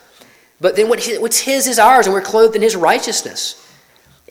But 0.62 0.76
then 0.76 0.90
what 0.90 1.06
what's 1.20 1.40
His 1.40 1.68
is 1.68 1.80
ours, 1.80 2.06
and 2.06 2.14
we're 2.14 2.22
clothed 2.22 2.56
in 2.56 2.62
His 2.62 2.76
righteousness. 2.76 3.66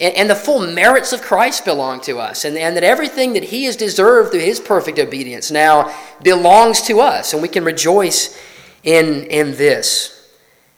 And, 0.00 0.14
and 0.14 0.30
the 0.30 0.34
full 0.34 0.66
merits 0.66 1.12
of 1.12 1.22
Christ 1.22 1.64
belong 1.64 2.00
to 2.02 2.18
us, 2.18 2.44
and, 2.44 2.56
and 2.56 2.76
that 2.76 2.84
everything 2.84 3.32
that 3.34 3.44
He 3.44 3.64
has 3.64 3.76
deserved 3.76 4.30
through 4.30 4.40
His 4.40 4.60
perfect 4.60 4.98
obedience 4.98 5.50
now 5.50 5.94
belongs 6.22 6.82
to 6.82 7.00
us, 7.00 7.32
and 7.32 7.42
we 7.42 7.48
can 7.48 7.64
rejoice 7.64 8.38
in, 8.82 9.24
in 9.24 9.52
this. 9.52 10.14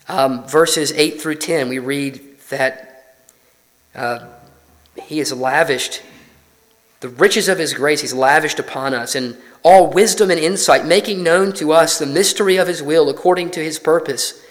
Um, 0.08 0.46
verses 0.46 0.92
8 0.92 1.20
through 1.20 1.36
10, 1.36 1.68
we 1.68 1.78
read 1.78 2.20
that 2.48 3.16
uh, 3.94 4.26
He 5.02 5.18
has 5.18 5.32
lavished 5.32 6.02
the 7.00 7.08
riches 7.08 7.48
of 7.48 7.58
His 7.58 7.74
grace, 7.74 8.00
He's 8.00 8.14
lavished 8.14 8.58
upon 8.58 8.94
us, 8.94 9.14
and 9.14 9.36
all 9.62 9.90
wisdom 9.90 10.30
and 10.30 10.40
insight, 10.40 10.86
making 10.86 11.22
known 11.22 11.52
to 11.52 11.72
us 11.72 11.98
the 11.98 12.06
mystery 12.06 12.56
of 12.56 12.66
his 12.66 12.82
will 12.82 13.08
according 13.10 13.50
to 13.50 13.62
his 13.62 13.78
purpose, 13.78 14.42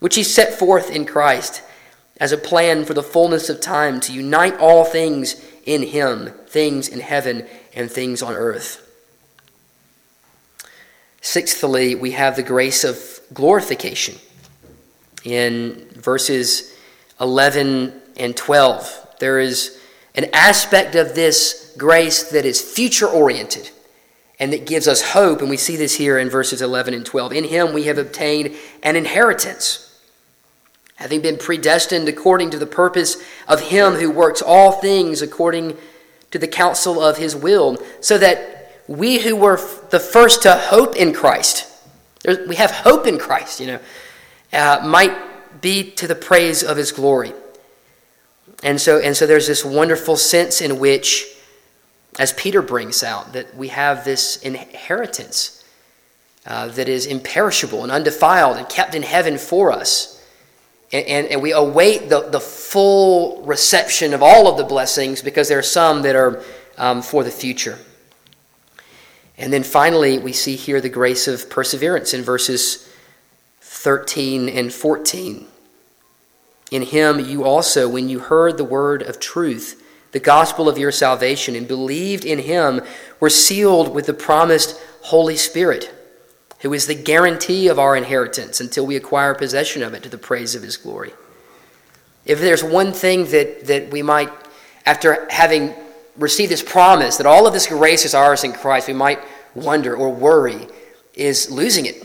which 0.00 0.14
he 0.14 0.22
set 0.22 0.58
forth 0.58 0.90
in 0.90 1.04
Christ 1.04 1.62
as 2.18 2.32
a 2.32 2.38
plan 2.38 2.84
for 2.84 2.94
the 2.94 3.02
fullness 3.02 3.48
of 3.48 3.60
time 3.60 4.00
to 4.00 4.12
unite 4.12 4.58
all 4.58 4.84
things 4.84 5.42
in 5.64 5.82
him, 5.82 6.30
things 6.46 6.88
in 6.88 7.00
heaven 7.00 7.46
and 7.74 7.90
things 7.90 8.22
on 8.22 8.34
earth. 8.34 8.80
Sixthly, 11.20 11.94
we 11.94 12.12
have 12.12 12.36
the 12.36 12.42
grace 12.42 12.84
of 12.84 13.20
glorification. 13.32 14.16
In 15.24 15.88
verses 15.94 16.76
11 17.20 18.00
and 18.16 18.36
12, 18.36 19.16
there 19.20 19.40
is 19.40 19.80
an 20.14 20.26
aspect 20.32 20.94
of 20.94 21.14
this 21.14 21.74
grace 21.78 22.30
that 22.30 22.44
is 22.44 22.60
future 22.60 23.08
oriented 23.08 23.70
and 24.38 24.52
that 24.52 24.66
gives 24.66 24.86
us 24.86 25.00
hope. 25.12 25.40
And 25.40 25.50
we 25.50 25.56
see 25.56 25.76
this 25.76 25.96
here 25.96 26.18
in 26.18 26.28
verses 26.28 26.60
11 26.60 26.94
and 26.94 27.06
12. 27.06 27.32
In 27.32 27.44
him 27.44 27.72
we 27.72 27.84
have 27.84 27.98
obtained 27.98 28.54
an 28.82 28.96
inheritance, 28.96 29.93
having 30.96 31.20
been 31.20 31.36
predestined 31.36 32.08
according 32.08 32.50
to 32.50 32.58
the 32.58 32.66
purpose 32.66 33.16
of 33.48 33.60
him 33.60 33.94
who 33.94 34.10
works 34.10 34.42
all 34.42 34.72
things 34.72 35.22
according 35.22 35.76
to 36.30 36.38
the 36.38 36.48
counsel 36.48 37.02
of 37.02 37.16
his 37.16 37.34
will, 37.34 37.76
so 38.00 38.18
that 38.18 38.80
we 38.86 39.20
who 39.20 39.36
were 39.36 39.56
the 39.90 40.00
first 40.00 40.42
to 40.42 40.54
hope 40.54 40.96
in 40.96 41.12
Christ, 41.12 41.70
we 42.48 42.56
have 42.56 42.70
hope 42.70 43.06
in 43.06 43.18
Christ, 43.18 43.60
you 43.60 43.66
know, 43.66 43.80
uh, 44.52 44.80
might 44.84 45.60
be 45.60 45.90
to 45.92 46.06
the 46.06 46.14
praise 46.14 46.62
of 46.62 46.76
his 46.76 46.92
glory. 46.92 47.32
And 48.62 48.80
so, 48.80 48.98
and 48.98 49.16
so 49.16 49.26
there's 49.26 49.46
this 49.46 49.64
wonderful 49.64 50.16
sense 50.16 50.60
in 50.60 50.78
which 50.78 51.34
as 52.18 52.32
Peter 52.32 52.62
brings 52.62 53.02
out, 53.02 53.32
that 53.32 53.56
we 53.56 53.68
have 53.68 54.04
this 54.04 54.36
inheritance 54.38 55.64
uh, 56.46 56.68
that 56.68 56.88
is 56.88 57.06
imperishable 57.06 57.82
and 57.82 57.90
undefiled 57.90 58.56
and 58.56 58.68
kept 58.68 58.94
in 58.94 59.02
heaven 59.02 59.38
for 59.38 59.72
us. 59.72 60.13
And, 60.94 61.06
and, 61.08 61.26
and, 61.26 61.42
we 61.42 61.50
await 61.50 62.08
the, 62.08 62.20
the 62.30 62.38
full 62.38 63.42
reception 63.42 64.14
of 64.14 64.22
all 64.22 64.46
of 64.46 64.56
the 64.56 64.62
blessings 64.62 65.22
because 65.22 65.48
there 65.48 65.58
are 65.58 65.62
some 65.62 66.02
that 66.02 66.14
are 66.14 66.40
um, 66.78 67.02
for 67.02 67.24
the 67.24 67.32
future. 67.32 67.80
And 69.36 69.52
then 69.52 69.64
finally, 69.64 70.18
we 70.18 70.32
see 70.32 70.54
here 70.54 70.80
the 70.80 70.88
grace 70.88 71.26
of 71.26 71.50
perseverance 71.50 72.14
in 72.14 72.22
verses 72.22 72.88
13 73.60 74.48
and 74.48 74.72
14. 74.72 75.48
In 76.70 76.82
him 76.82 77.18
you 77.18 77.42
also, 77.42 77.88
when 77.88 78.08
you 78.08 78.20
heard 78.20 78.56
the 78.56 78.64
word 78.64 79.02
of 79.02 79.18
truth, 79.18 79.82
the 80.12 80.20
gospel 80.20 80.68
of 80.68 80.78
your 80.78 80.92
salvation 80.92 81.56
and 81.56 81.66
believed 81.66 82.24
in 82.24 82.38
him 82.38 82.80
were 83.18 83.30
sealed 83.30 83.92
with 83.92 84.06
the 84.06 84.14
promised 84.14 84.80
Holy 85.02 85.36
Spirit, 85.36 85.92
who 86.64 86.72
is 86.72 86.86
the 86.86 86.94
guarantee 86.94 87.68
of 87.68 87.78
our 87.78 87.94
inheritance 87.94 88.58
until 88.58 88.86
we 88.86 88.96
acquire 88.96 89.34
possession 89.34 89.82
of 89.82 89.92
it 89.92 90.02
to 90.02 90.08
the 90.08 90.16
praise 90.16 90.54
of 90.54 90.62
his 90.62 90.78
glory. 90.78 91.12
If 92.24 92.40
there's 92.40 92.64
one 92.64 92.94
thing 92.94 93.26
that, 93.26 93.66
that 93.66 93.90
we 93.90 94.00
might, 94.00 94.30
after 94.86 95.28
having 95.30 95.74
received 96.16 96.50
this 96.50 96.62
promise 96.62 97.18
that 97.18 97.26
all 97.26 97.46
of 97.46 97.52
this 97.52 97.66
grace 97.66 98.06
is 98.06 98.14
ours 98.14 98.44
in 98.44 98.54
Christ, 98.54 98.88
we 98.88 98.94
might 98.94 99.20
wonder 99.54 99.94
or 99.94 100.10
worry 100.10 100.66
is 101.12 101.50
losing 101.50 101.84
it. 101.84 102.02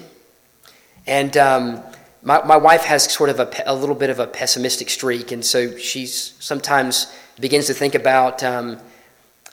And 1.08 1.38
um, 1.38 1.82
my, 2.22 2.44
my 2.44 2.58
wife 2.58 2.84
has 2.84 3.10
sort 3.10 3.30
of 3.30 3.40
a, 3.40 3.64
a 3.66 3.74
little 3.74 3.96
bit 3.96 4.10
of 4.10 4.20
a 4.20 4.28
pessimistic 4.28 4.90
streak, 4.90 5.32
and 5.32 5.44
so 5.44 5.78
she's 5.78 6.34
sometimes 6.40 7.16
begins 7.40 7.68
to 7.68 7.74
think 7.74 7.96
about. 7.96 8.44
Um, 8.44 8.78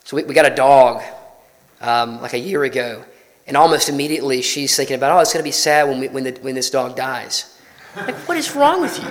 so 0.03 0.17
we, 0.17 0.25
we, 0.25 0.35
got 0.35 0.51
a 0.51 0.55
dog 0.55 1.01
um, 1.81 2.21
like 2.21 2.33
a 2.33 2.39
year 2.41 2.65
ago, 2.65 3.05
and 3.47 3.57
almost 3.57 3.89
immediately 3.89 4.43
she's 4.43 4.77
thinking 4.77 4.97
about, 4.97 5.17
oh, 5.17 5.21
it's 5.21 5.33
going 5.33 5.43
to 5.43 5.49
be 5.49 5.53
sad 5.53 5.89
when, 5.89 6.01
we, 6.01 6.09
when, 6.09 6.25
the, 6.25 6.33
when 6.41 6.55
this 6.55 6.71
dog 6.71 6.97
dies. 6.97 7.57
Like, 7.97 8.17
what 8.29 8.37
is 8.37 8.55
wrong 8.55 8.81
with 8.81 8.99
you? 8.99 9.09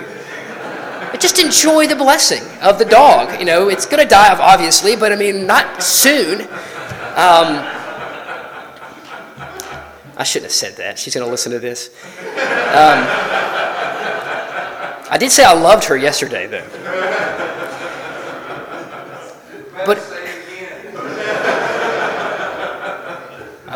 But 1.10 1.20
just 1.20 1.38
enjoy 1.38 1.86
the 1.86 1.96
blessing 1.96 2.42
of 2.60 2.78
the 2.78 2.84
dog. 2.84 3.38
You 3.38 3.46
know, 3.46 3.68
it's 3.68 3.86
going 3.86 4.02
to 4.02 4.08
die, 4.08 4.36
obviously, 4.38 4.96
but 4.96 5.12
I 5.12 5.16
mean, 5.16 5.46
not 5.46 5.82
soon. 5.82 6.42
Um, 6.42 7.64
I 10.18 10.24
shouldn't 10.24 10.50
have 10.50 10.52
said 10.52 10.76
that. 10.76 10.98
She's 10.98 11.14
going 11.14 11.24
to 11.24 11.30
listen 11.30 11.52
to 11.52 11.58
this. 11.58 11.88
Um, 12.36 13.06
I 15.08 15.16
did 15.18 15.30
say 15.30 15.44
I 15.44 15.52
loved 15.52 15.84
her 15.84 15.96
yesterday, 15.96 16.46
though. 16.46 16.66
But 19.84 19.98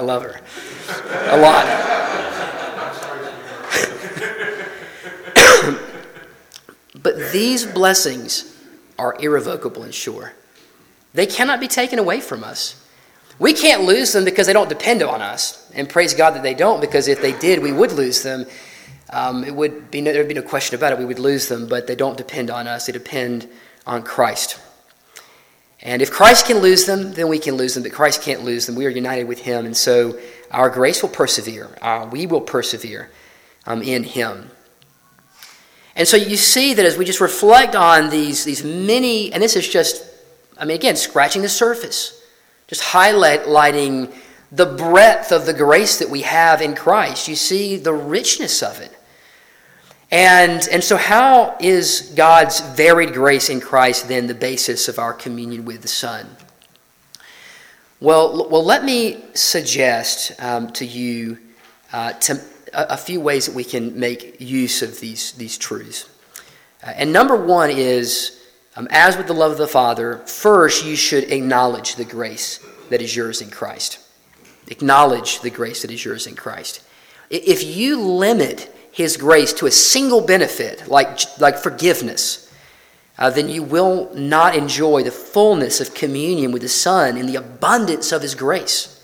I 0.01 0.03
love 0.03 0.23
her 0.23 0.41
a 1.29 1.37
lot. 1.37 1.67
but 7.03 7.33
these 7.33 7.67
blessings 7.67 8.57
are 8.99 9.15
irrevocable 9.21 9.83
and 9.83 9.95
sure. 9.95 10.33
They 11.13 11.27
cannot 11.27 11.61
be 11.61 11.69
taken 11.69 11.99
away 11.99 12.23
from 12.23 12.43
us. 12.43 12.83
We 13.39 13.53
can't 13.53 13.83
lose 13.83 14.13
them 14.13 14.25
because 14.25 14.47
they 14.47 14.55
don't 14.55 14.71
depend 14.71 15.03
on 15.03 15.21
us. 15.21 15.71
And 15.75 15.87
praise 15.87 16.15
God 16.15 16.31
that 16.31 16.43
they 16.43 16.55
don't, 16.55 16.81
because 16.81 17.07
if 17.07 17.21
they 17.21 17.39
did, 17.39 17.63
we 17.63 17.71
would 17.73 17.93
lose 17.93 18.23
them. 18.23 18.47
Um, 19.13 19.45
it 19.45 19.55
would 19.55 19.91
be 19.91 20.01
no, 20.01 20.13
there 20.13 20.23
would 20.23 20.29
be 20.29 20.35
no 20.35 20.41
question 20.41 20.77
about 20.77 20.95
it. 20.95 20.99
We 20.99 21.05
would 21.05 21.19
lose 21.19 21.49
them, 21.49 21.69
but 21.69 21.87
they 21.87 21.95
don't 21.95 22.17
depend 22.17 22.49
on 22.49 22.67
us. 22.67 22.87
They 22.87 22.93
depend 22.95 23.51
on 23.87 24.03
Christ. 24.03 24.59
And 25.83 26.03
if 26.03 26.11
Christ 26.11 26.47
can 26.47 26.59
lose 26.59 26.85
them, 26.85 27.13
then 27.15 27.29
we 27.29 27.39
can 27.39 27.55
lose 27.55 27.75
them. 27.75 27.83
But 27.83 27.93
Christ 27.93 28.23
can't 28.23 28.45
lose 28.45 28.67
them. 28.67 28.75
We 28.75 28.87
are 28.87 28.91
united 28.91 29.25
with 29.25 29.41
Him. 29.41 29.65
And 29.65 29.77
so 29.77 30.19
our 30.51 30.69
grace 30.69 31.03
will 31.03 31.09
persevere. 31.09 31.69
Uh, 31.81 32.09
we 32.11 32.27
will 32.27 32.43
persevere 32.43 33.11
um, 33.67 33.83
in 33.83 34.05
Him. 34.05 34.51
And 35.97 36.07
so 36.07 36.17
you 36.17 36.37
see 36.37 36.75
that 36.75 36.85
as 36.85 36.97
we 36.97 37.05
just 37.05 37.21
reflect 37.21 37.75
on 37.75 38.11
these, 38.11 38.45
these 38.45 38.63
many, 38.63 39.33
and 39.33 39.43
this 39.43 39.57
is 39.57 39.69
just, 39.69 40.05
I 40.59 40.65
mean, 40.65 40.77
again, 40.77 40.97
scratching 40.97 41.43
the 41.43 41.49
surface, 41.49 42.23
just 42.69 42.83
highlighting 42.83 44.15
the 44.53 44.67
breadth 44.67 45.33
of 45.33 45.47
the 45.47 45.55
grace 45.55 45.99
that 45.99 46.11
we 46.11 46.23
have 46.23 46.61
in 46.61 46.75
Christ. 46.75 47.29
You 47.29 47.37
see 47.37 47.77
the 47.77 47.93
richness 47.93 48.63
of 48.63 48.81
it. 48.81 48.97
And, 50.11 50.67
and 50.73 50.83
so, 50.83 50.97
how 50.97 51.57
is 51.61 52.13
God's 52.17 52.61
varied 52.61 53.13
grace 53.13 53.49
in 53.49 53.61
Christ 53.61 54.09
then 54.09 54.27
the 54.27 54.35
basis 54.35 54.89
of 54.89 54.99
our 54.99 55.15
communion 55.15 55.65
with 55.65 55.83
the 55.83 55.89
Son? 55.89 56.27
Well, 58.01 58.49
well 58.49 58.65
let 58.65 58.85
me 58.85 59.23
suggest 59.35 60.33
um, 60.41 60.73
to 60.73 60.85
you 60.85 61.39
uh, 61.93 62.13
to, 62.15 62.41
a, 62.73 62.87
a 62.91 62.97
few 62.97 63.21
ways 63.21 63.47
that 63.47 63.55
we 63.55 63.63
can 63.63 63.99
make 63.99 64.41
use 64.41 64.83
of 64.83 64.99
these, 64.99 65.33
these 65.33 65.57
truths. 65.57 66.09
Uh, 66.83 66.93
and 66.97 67.13
number 67.13 67.37
one 67.37 67.71
is, 67.71 68.43
um, 68.77 68.89
as 68.91 69.17
with 69.17 69.29
the 69.29 69.35
love 69.35 69.53
of 69.53 69.59
the 69.59 69.69
Father, 69.69 70.19
first 70.27 70.85
you 70.85 70.97
should 70.97 71.25
acknowledge 71.31 71.95
the 71.95 72.05
grace 72.05 72.59
that 72.89 73.01
is 73.01 73.15
yours 73.15 73.41
in 73.41 73.51
Christ. 73.51 73.99
Acknowledge 74.69 75.41
the 75.41 75.51
grace 75.51 75.83
that 75.83 75.91
is 75.91 76.05
yours 76.05 76.27
in 76.27 76.35
Christ. 76.35 76.83
If 77.29 77.63
you 77.63 78.01
limit 78.01 78.75
His 78.93 79.17
grace 79.17 79.53
to 79.55 79.67
a 79.67 79.71
single 79.71 80.21
benefit, 80.21 80.89
like, 80.89 81.19
like 81.39 81.59
forgiveness, 81.59 82.53
uh, 83.19 83.31
then 83.31 83.49
you 83.49 83.63
will 83.63 84.13
not 84.15 84.57
enjoy 84.57 85.03
the 85.03 85.11
fullness 85.11 85.81
of 85.81 85.95
communion 85.95 86.53
with 86.53 86.63
the 86.63 86.69
Son 86.69 87.17
in 87.17 87.27
the 87.27 87.37
abundance 87.37 88.13
of 88.13 88.23
His 88.23 88.35
grace. 88.35 88.97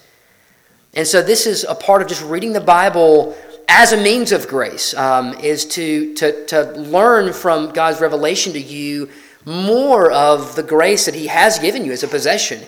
And 0.95 1.07
so, 1.07 1.23
this 1.23 1.47
is 1.47 1.65
a 1.65 1.75
part 1.75 2.01
of 2.01 2.09
just 2.09 2.25
reading 2.25 2.53
the 2.53 2.61
Bible 2.61 3.37
as 3.69 3.93
a 3.93 3.97
means 3.97 4.33
of 4.33 4.49
grace, 4.49 4.95
um, 4.95 5.35
is 5.35 5.67
to, 5.67 6.15
to, 6.15 6.47
to 6.47 6.73
learn 6.73 7.33
from 7.33 7.71
God's 7.73 8.01
revelation 8.01 8.53
to 8.55 8.61
you 8.61 9.11
more 9.45 10.11
of 10.11 10.57
the 10.57 10.63
grace 10.63 11.05
that 11.05 11.15
He 11.15 11.27
has 11.27 11.59
given 11.59 11.85
you 11.85 11.93
as 11.93 12.03
a 12.03 12.09
possession. 12.09 12.63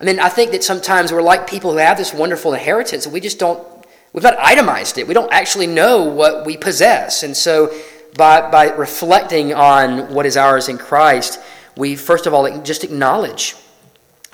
I 0.00 0.04
mean, 0.04 0.18
I 0.18 0.28
think 0.28 0.50
that 0.50 0.64
sometimes 0.64 1.12
we're 1.12 1.22
like 1.22 1.48
people 1.48 1.72
who 1.72 1.78
have 1.78 1.96
this 1.96 2.12
wonderful 2.12 2.54
inheritance, 2.54 3.06
and 3.06 3.12
we 3.12 3.20
just 3.20 3.38
don't, 3.38 3.66
we've 4.12 4.22
not 4.22 4.38
itemized 4.38 4.98
it. 4.98 5.06
We 5.06 5.14
don't 5.14 5.32
actually 5.32 5.66
know 5.66 6.04
what 6.04 6.46
we 6.46 6.56
possess. 6.56 7.22
And 7.22 7.36
so, 7.36 7.74
by, 8.16 8.50
by 8.50 8.70
reflecting 8.70 9.54
on 9.54 10.12
what 10.12 10.26
is 10.26 10.36
ours 10.36 10.68
in 10.68 10.76
Christ, 10.76 11.40
we 11.76 11.96
first 11.96 12.26
of 12.26 12.34
all 12.34 12.60
just 12.62 12.84
acknowledge 12.84 13.56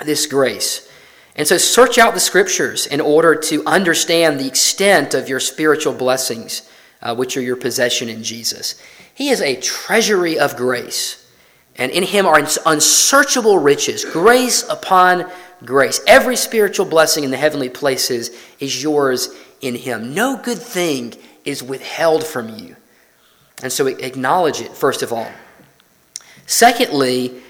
this 0.05 0.27
grace. 0.27 0.88
And 1.37 1.47
so, 1.47 1.57
search 1.57 1.99
out 1.99 2.14
the 2.14 2.21
scriptures 2.21 2.87
in 2.87 3.01
order 3.01 3.37
to 3.37 3.64
understand 3.64 4.41
the 4.41 4.49
extent 4.49 5.14
of 5.14 5.29
your 5.29 5.41
spiritual 5.41 5.95
blessings, 5.95 6.69
uh, 7.01 7.14
which 7.14 7.37
are 7.37 7.43
your 7.43 7.57
possession 7.57 8.09
in 8.09 8.25
Jesus. 8.25 8.81
He 9.14 9.31
is 9.31 9.41
a 9.41 9.61
treasury 9.61 10.38
of 10.38 10.57
grace, 10.57 11.25
and 11.77 11.93
in 11.93 12.03
Him 12.03 12.27
are 12.27 12.41
unsearchable 12.67 13.59
riches, 13.59 14.05
grace 14.05 14.69
upon 14.69 15.31
grace. 15.64 16.01
Every 16.07 16.37
spiritual 16.37 16.87
blessing 16.87 17.25
in 17.25 17.31
the 17.31 17.37
heavenly 17.37 17.69
places 17.69 18.31
is 18.59 18.83
yours 18.83 19.29
in 19.61 19.75
Him. 19.75 20.14
No 20.14 20.37
good 20.37 20.59
thing 20.59 21.14
is 21.44 21.62
withheld 21.62 22.25
from 22.25 22.49
you. 22.59 22.77
And 23.62 23.73
so 23.73 23.87
acknowledge 23.87 24.61
it, 24.61 24.73
first 24.73 25.03
of 25.03 25.12
all. 25.12 25.29
Secondly, 26.47 27.40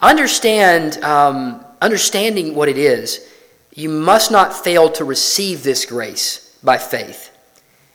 understand, 0.00 1.02
um, 1.02 1.64
understanding 1.80 2.54
what 2.54 2.68
it 2.68 2.78
is, 2.78 3.26
you 3.74 3.88
must 3.88 4.30
not 4.30 4.54
fail 4.54 4.90
to 4.92 5.04
receive 5.04 5.62
this 5.62 5.84
grace 5.84 6.56
by 6.62 6.78
faith. 6.78 7.30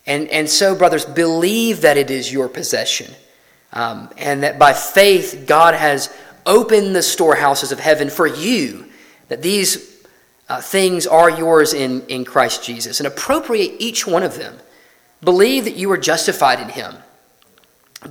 And, 0.05 0.27
and 0.29 0.49
so, 0.49 0.75
brothers, 0.75 1.05
believe 1.05 1.81
that 1.81 1.97
it 1.97 2.11
is 2.11 2.31
your 2.31 2.49
possession. 2.49 3.11
Um, 3.73 4.09
and 4.17 4.43
that 4.43 4.59
by 4.59 4.73
faith, 4.73 5.45
God 5.47 5.73
has 5.73 6.13
opened 6.45 6.95
the 6.95 7.01
storehouses 7.01 7.71
of 7.71 7.79
heaven 7.79 8.09
for 8.09 8.27
you 8.27 8.85
that 9.29 9.41
these 9.41 9.90
uh, 10.51 10.59
things 10.59 11.07
are 11.07 11.29
yours 11.29 11.73
in, 11.73 12.05
in 12.07 12.25
Christ 12.25 12.61
Jesus 12.61 12.99
and 12.99 13.07
appropriate 13.07 13.75
each 13.79 14.05
one 14.05 14.21
of 14.21 14.35
them. 14.35 14.57
Believe 15.23 15.63
that 15.63 15.77
you 15.77 15.89
are 15.93 15.97
justified 15.97 16.59
in 16.59 16.67
Him. 16.67 16.93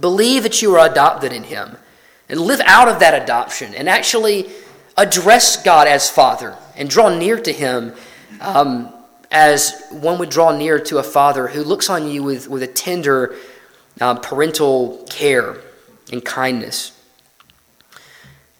Believe 0.00 0.44
that 0.44 0.62
you 0.62 0.74
are 0.74 0.90
adopted 0.90 1.34
in 1.34 1.42
Him. 1.42 1.76
And 2.30 2.40
live 2.40 2.60
out 2.64 2.88
of 2.88 3.00
that 3.00 3.22
adoption 3.22 3.74
and 3.74 3.90
actually 3.90 4.48
address 4.96 5.62
God 5.62 5.86
as 5.86 6.08
Father 6.08 6.56
and 6.76 6.88
draw 6.88 7.14
near 7.14 7.38
to 7.38 7.52
Him 7.52 7.92
um, 8.40 8.90
as 9.30 9.78
one 9.90 10.18
would 10.18 10.30
draw 10.30 10.56
near 10.56 10.78
to 10.78 10.96
a 10.96 11.02
father 11.02 11.46
who 11.46 11.62
looks 11.62 11.90
on 11.90 12.08
you 12.08 12.22
with, 12.22 12.48
with 12.48 12.62
a 12.62 12.66
tender 12.66 13.36
uh, 14.00 14.14
parental 14.14 15.04
care 15.10 15.58
and 16.10 16.24
kindness. 16.24 16.98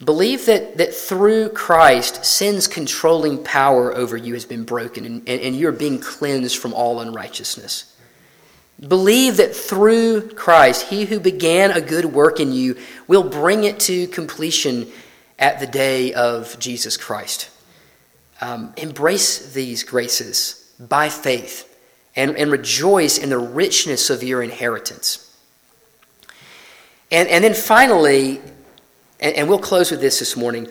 Believe 0.03 0.47
that, 0.47 0.79
that 0.79 0.95
through 0.95 1.51
Christ, 1.51 2.25
sin's 2.25 2.67
controlling 2.67 3.45
power 3.45 3.95
over 3.95 4.17
you 4.17 4.33
has 4.33 4.47
been 4.47 4.65
broken 4.65 5.05
and, 5.05 5.29
and, 5.29 5.41
and 5.41 5.57
you're 5.57 5.73
being 5.73 6.01
cleansed 6.01 6.57
from 6.57 6.73
all 6.73 7.01
unrighteousness. 7.01 7.95
Believe 8.81 9.37
that 9.37 9.55
through 9.55 10.31
Christ, 10.31 10.89
he 10.89 11.05
who 11.05 11.21
began 11.21 11.71
a 11.71 11.83
good 11.83 12.07
work 12.07 12.41
in 12.41 12.53
you 12.53 12.79
will 13.07 13.23
bring 13.23 13.65
it 13.65 13.79
to 13.81 14.07
completion 14.07 14.91
at 15.39 15.61
the 15.61 15.67
day 15.67 16.15
of 16.15 16.59
Jesus 16.59 16.97
Christ. 16.97 17.51
Um, 18.41 18.73
embrace 18.79 19.53
these 19.53 19.83
graces 19.83 20.73
by 20.79 21.11
faith 21.11 21.67
and, 22.17 22.39
and 22.39 22.51
rejoice 22.51 23.19
in 23.19 23.29
the 23.29 23.39
richness 23.39 24.09
of 24.09 24.23
your 24.23 24.43
inheritance. 24.43 25.27
And, 27.11 27.29
and 27.29 27.45
then 27.45 27.53
finally, 27.53 28.41
and, 29.21 29.37
and 29.37 29.49
we'll 29.49 29.59
close 29.59 29.91
with 29.91 30.01
this 30.01 30.19
this 30.19 30.37
morning. 30.37 30.69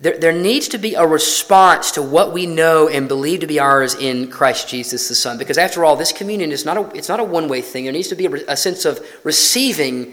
There, 0.00 0.18
there 0.18 0.32
needs 0.32 0.68
to 0.68 0.78
be 0.78 0.94
a 0.94 1.06
response 1.06 1.92
to 1.92 2.02
what 2.02 2.32
we 2.32 2.46
know 2.46 2.88
and 2.88 3.06
believe 3.06 3.40
to 3.40 3.46
be 3.46 3.60
ours 3.60 3.94
in 3.94 4.28
Christ 4.28 4.68
Jesus 4.68 5.08
the 5.08 5.14
Son. 5.14 5.38
Because 5.38 5.56
after 5.56 5.84
all, 5.84 5.94
this 5.94 6.12
communion 6.12 6.50
is 6.50 6.64
not 6.64 6.76
a, 6.76 6.96
it's 6.96 7.08
not 7.08 7.20
a 7.20 7.24
one 7.24 7.48
way 7.48 7.60
thing. 7.60 7.84
There 7.84 7.92
needs 7.92 8.08
to 8.08 8.16
be 8.16 8.26
a, 8.26 8.32
a 8.48 8.56
sense 8.56 8.84
of 8.84 9.00
receiving 9.22 10.12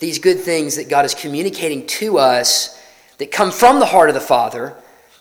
these 0.00 0.18
good 0.18 0.40
things 0.40 0.76
that 0.76 0.88
God 0.88 1.04
is 1.04 1.14
communicating 1.14 1.86
to 1.86 2.18
us 2.18 2.78
that 3.18 3.30
come 3.30 3.50
from 3.50 3.80
the 3.80 3.86
heart 3.86 4.10
of 4.10 4.14
the 4.14 4.20
Father. 4.20 4.74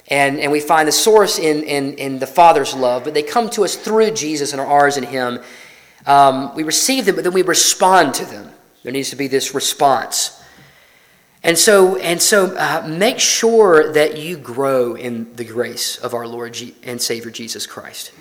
And, 0.07 0.39
and 0.39 0.51
we 0.51 0.59
find 0.59 0.87
the 0.87 0.91
source 0.91 1.39
in, 1.39 1.63
in, 1.63 1.93
in 1.93 2.19
the 2.19 2.27
Father's 2.27 2.73
love, 2.73 3.05
but 3.05 3.13
they 3.13 3.23
come 3.23 3.49
to 3.51 3.63
us 3.63 3.77
through 3.77 4.11
Jesus 4.11 4.51
and 4.51 4.59
are 4.59 4.67
ours 4.67 4.97
in 4.97 5.03
Him. 5.05 5.39
Um, 6.05 6.53
we 6.53 6.63
receive 6.63 7.05
them, 7.05 7.15
but 7.15 7.23
then 7.23 7.31
we 7.31 7.43
respond 7.43 8.13
to 8.15 8.25
them. 8.25 8.51
There 8.83 8.91
needs 8.91 9.11
to 9.11 9.15
be 9.15 9.27
this 9.27 9.55
response. 9.55 10.40
And 11.43 11.57
so, 11.57 11.95
and 11.95 12.21
so 12.21 12.55
uh, 12.55 12.85
make 12.87 13.19
sure 13.19 13.91
that 13.93 14.17
you 14.17 14.37
grow 14.37 14.93
in 14.95 15.35
the 15.35 15.43
grace 15.43 15.97
of 15.97 16.13
our 16.13 16.27
Lord 16.27 16.55
and 16.83 17.01
Savior 17.01 17.31
Jesus 17.31 17.65
Christ. 17.65 18.11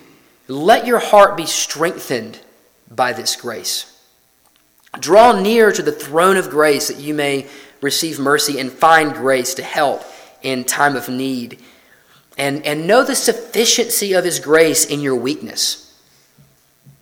Let 0.49 0.87
your 0.87 0.99
heart 0.99 1.37
be 1.37 1.47
strengthened 1.47 2.41
by 2.91 3.13
this 3.13 3.37
grace. 3.37 3.87
Draw 4.99 5.41
near 5.41 5.71
to 5.71 5.83
the 5.83 5.93
throne 5.93 6.37
of 6.37 6.51
grace 6.51 6.89
that 6.89 6.97
you 6.97 7.15
may 7.15 7.47
receive 7.81 8.19
mercy 8.19 8.59
and 8.59 8.73
find 8.73 9.13
grace 9.13 9.55
to 9.55 9.63
help 9.63 10.03
in 10.43 10.65
time 10.65 10.97
of 10.97 11.09
need. 11.09 11.61
And, 12.39 12.65
and 12.65 12.87
know 12.87 13.05
the 13.05 13.15
sufficiency 13.15 14.15
of 14.15 14.25
His 14.25 14.41
grace 14.41 14.87
in 14.87 15.01
your 15.01 15.15
weakness. 15.15 15.87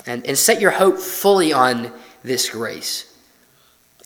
And, 0.04 0.26
and 0.26 0.36
set 0.36 0.60
your 0.60 0.72
hope 0.72 0.98
fully 0.98 1.52
on 1.52 1.92
this 2.22 2.50
grace. 2.50 3.07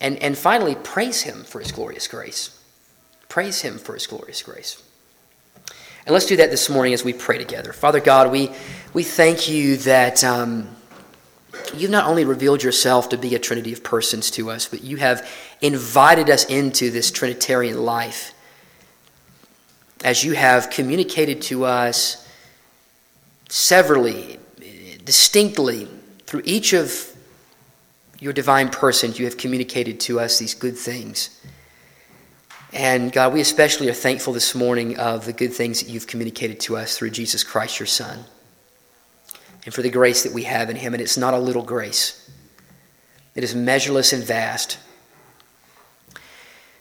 And, 0.02 0.20
and 0.20 0.36
finally, 0.36 0.74
praise 0.74 1.22
Him 1.22 1.44
for 1.44 1.60
His 1.60 1.70
glorious 1.70 2.08
grace. 2.08 2.58
Praise 3.28 3.62
Him 3.62 3.78
for 3.78 3.94
His 3.94 4.08
glorious 4.08 4.42
grace. 4.42 4.82
And 6.04 6.12
let's 6.12 6.26
do 6.26 6.36
that 6.36 6.50
this 6.50 6.68
morning 6.68 6.92
as 6.92 7.04
we 7.04 7.12
pray 7.12 7.38
together. 7.38 7.72
Father 7.72 8.00
God, 8.00 8.32
we, 8.32 8.50
we 8.92 9.04
thank 9.04 9.48
you 9.48 9.76
that 9.78 10.24
um, 10.24 10.68
you've 11.72 11.92
not 11.92 12.06
only 12.06 12.24
revealed 12.24 12.64
yourself 12.64 13.10
to 13.10 13.16
be 13.16 13.36
a 13.36 13.38
trinity 13.38 13.72
of 13.72 13.84
persons 13.84 14.28
to 14.32 14.50
us, 14.50 14.66
but 14.66 14.82
you 14.82 14.96
have 14.96 15.30
invited 15.60 16.28
us 16.28 16.46
into 16.46 16.90
this 16.90 17.12
Trinitarian 17.12 17.84
life 17.84 18.34
as 20.02 20.24
you 20.24 20.32
have 20.32 20.68
communicated 20.68 21.40
to 21.42 21.64
us 21.64 22.28
severally, 23.48 24.40
distinctly, 25.04 25.88
through 26.26 26.42
each 26.44 26.72
of 26.72 27.11
your 28.22 28.32
divine 28.32 28.68
person, 28.68 29.12
you 29.14 29.24
have 29.24 29.36
communicated 29.36 29.98
to 29.98 30.20
us 30.20 30.38
these 30.38 30.54
good 30.54 30.78
things. 30.78 31.40
And 32.72 33.10
God, 33.10 33.32
we 33.32 33.40
especially 33.40 33.88
are 33.88 33.94
thankful 33.94 34.32
this 34.32 34.54
morning 34.54 34.96
of 34.96 35.26
the 35.26 35.32
good 35.32 35.52
things 35.52 35.82
that 35.82 35.88
you've 35.88 36.06
communicated 36.06 36.60
to 36.60 36.76
us 36.76 36.96
through 36.96 37.10
Jesus 37.10 37.42
Christ, 37.42 37.80
your 37.80 37.88
Son, 37.88 38.20
and 39.64 39.74
for 39.74 39.82
the 39.82 39.90
grace 39.90 40.22
that 40.22 40.32
we 40.32 40.44
have 40.44 40.70
in 40.70 40.76
him. 40.76 40.94
And 40.94 41.00
it's 41.00 41.16
not 41.16 41.34
a 41.34 41.38
little 41.38 41.64
grace, 41.64 42.30
it 43.34 43.42
is 43.42 43.56
measureless 43.56 44.12
and 44.12 44.22
vast. 44.22 44.78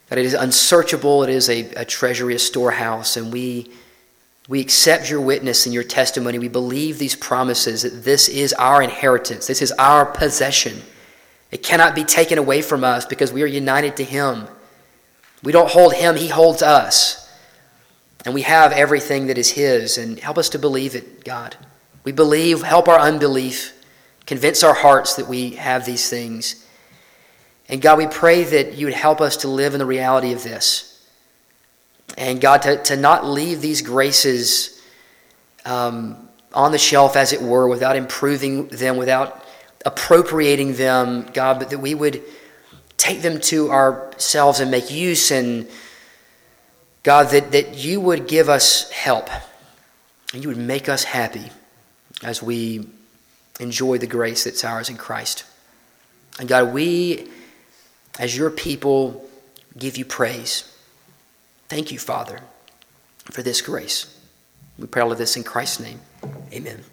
That 0.09 0.19
it 0.19 0.25
is 0.25 0.35
unsearchable, 0.35 1.23
it 1.23 1.29
is 1.31 1.49
a, 1.49 1.61
a 1.71 1.85
treasury, 1.85 2.35
a 2.35 2.39
storehouse, 2.39 3.17
and 3.17 3.33
we. 3.33 3.71
We 4.49 4.59
accept 4.59 5.09
your 5.09 5.21
witness 5.21 5.65
and 5.65 5.73
your 5.73 5.83
testimony. 5.83 6.39
We 6.39 6.49
believe 6.49 6.97
these 6.97 7.15
promises 7.15 7.83
that 7.83 8.03
this 8.03 8.27
is 8.27 8.53
our 8.53 8.81
inheritance. 8.81 9.47
This 9.47 9.61
is 9.61 9.71
our 9.73 10.03
possession. 10.05 10.81
It 11.51 11.63
cannot 11.63 11.95
be 11.95 12.03
taken 12.03 12.37
away 12.37 12.61
from 12.61 12.83
us 12.83 13.05
because 13.05 13.33
we 13.33 13.43
are 13.43 13.47
united 13.47 13.97
to 13.97 14.03
Him. 14.03 14.47
We 15.43 15.51
don't 15.51 15.69
hold 15.69 15.93
Him, 15.93 16.15
He 16.15 16.29
holds 16.29 16.61
us. 16.61 17.29
And 18.23 18.33
we 18.33 18.43
have 18.43 18.71
everything 18.71 19.27
that 19.27 19.37
is 19.37 19.51
His. 19.51 19.97
And 19.97 20.19
help 20.19 20.37
us 20.37 20.49
to 20.49 20.59
believe 20.59 20.95
it, 20.95 21.25
God. 21.25 21.55
We 22.03 22.11
believe, 22.11 22.61
help 22.63 22.87
our 22.87 22.99
unbelief, 22.99 23.73
convince 24.25 24.63
our 24.63 24.73
hearts 24.73 25.15
that 25.15 25.27
we 25.27 25.51
have 25.51 25.85
these 25.85 26.09
things. 26.09 26.65
And 27.67 27.81
God, 27.81 27.97
we 27.97 28.07
pray 28.07 28.43
that 28.43 28.73
you 28.75 28.85
would 28.85 28.95
help 28.95 29.21
us 29.21 29.37
to 29.37 29.47
live 29.47 29.73
in 29.73 29.79
the 29.79 29.85
reality 29.85 30.33
of 30.33 30.43
this. 30.43 30.87
And 32.17 32.41
God, 32.41 32.61
to, 32.63 32.81
to 32.83 32.97
not 32.97 33.25
leave 33.25 33.61
these 33.61 33.81
graces 33.81 34.81
um, 35.65 36.27
on 36.53 36.71
the 36.71 36.77
shelf, 36.77 37.15
as 37.15 37.33
it 37.33 37.41
were, 37.41 37.67
without 37.67 37.95
improving 37.95 38.67
them, 38.67 38.97
without 38.97 39.40
appropriating 39.85 40.73
them, 40.75 41.27
God, 41.33 41.59
but 41.59 41.69
that 41.69 41.79
we 41.79 41.95
would 41.95 42.21
take 42.97 43.21
them 43.21 43.39
to 43.41 43.71
ourselves 43.71 44.59
and 44.59 44.69
make 44.69 44.91
use 44.91 45.31
and 45.31 45.67
God, 47.03 47.29
that, 47.31 47.51
that 47.51 47.75
you 47.75 47.99
would 47.99 48.27
give 48.27 48.47
us 48.47 48.89
help 48.91 49.29
and 50.33 50.43
you 50.43 50.49
would 50.49 50.57
make 50.57 50.87
us 50.87 51.03
happy 51.03 51.49
as 52.23 52.43
we 52.43 52.87
enjoy 53.59 53.97
the 53.97 54.07
grace 54.07 54.43
that's 54.43 54.63
ours 54.63 54.89
in 54.89 54.97
Christ. 54.97 55.43
And 56.39 56.47
God, 56.47 56.73
we, 56.73 57.27
as 58.19 58.37
your 58.37 58.51
people, 58.51 59.27
give 59.77 59.97
you 59.97 60.05
praise. 60.05 60.67
Thank 61.69 61.91
you, 61.91 61.97
Father, 61.97 62.41
for 63.31 63.41
this 63.41 63.61
grace. 63.61 64.17
We 64.77 64.87
pray 64.87 65.01
all 65.01 65.11
of 65.11 65.17
this 65.17 65.35
in 65.35 65.43
Christ's 65.43 65.79
name. 65.79 66.01
Amen. 66.53 66.83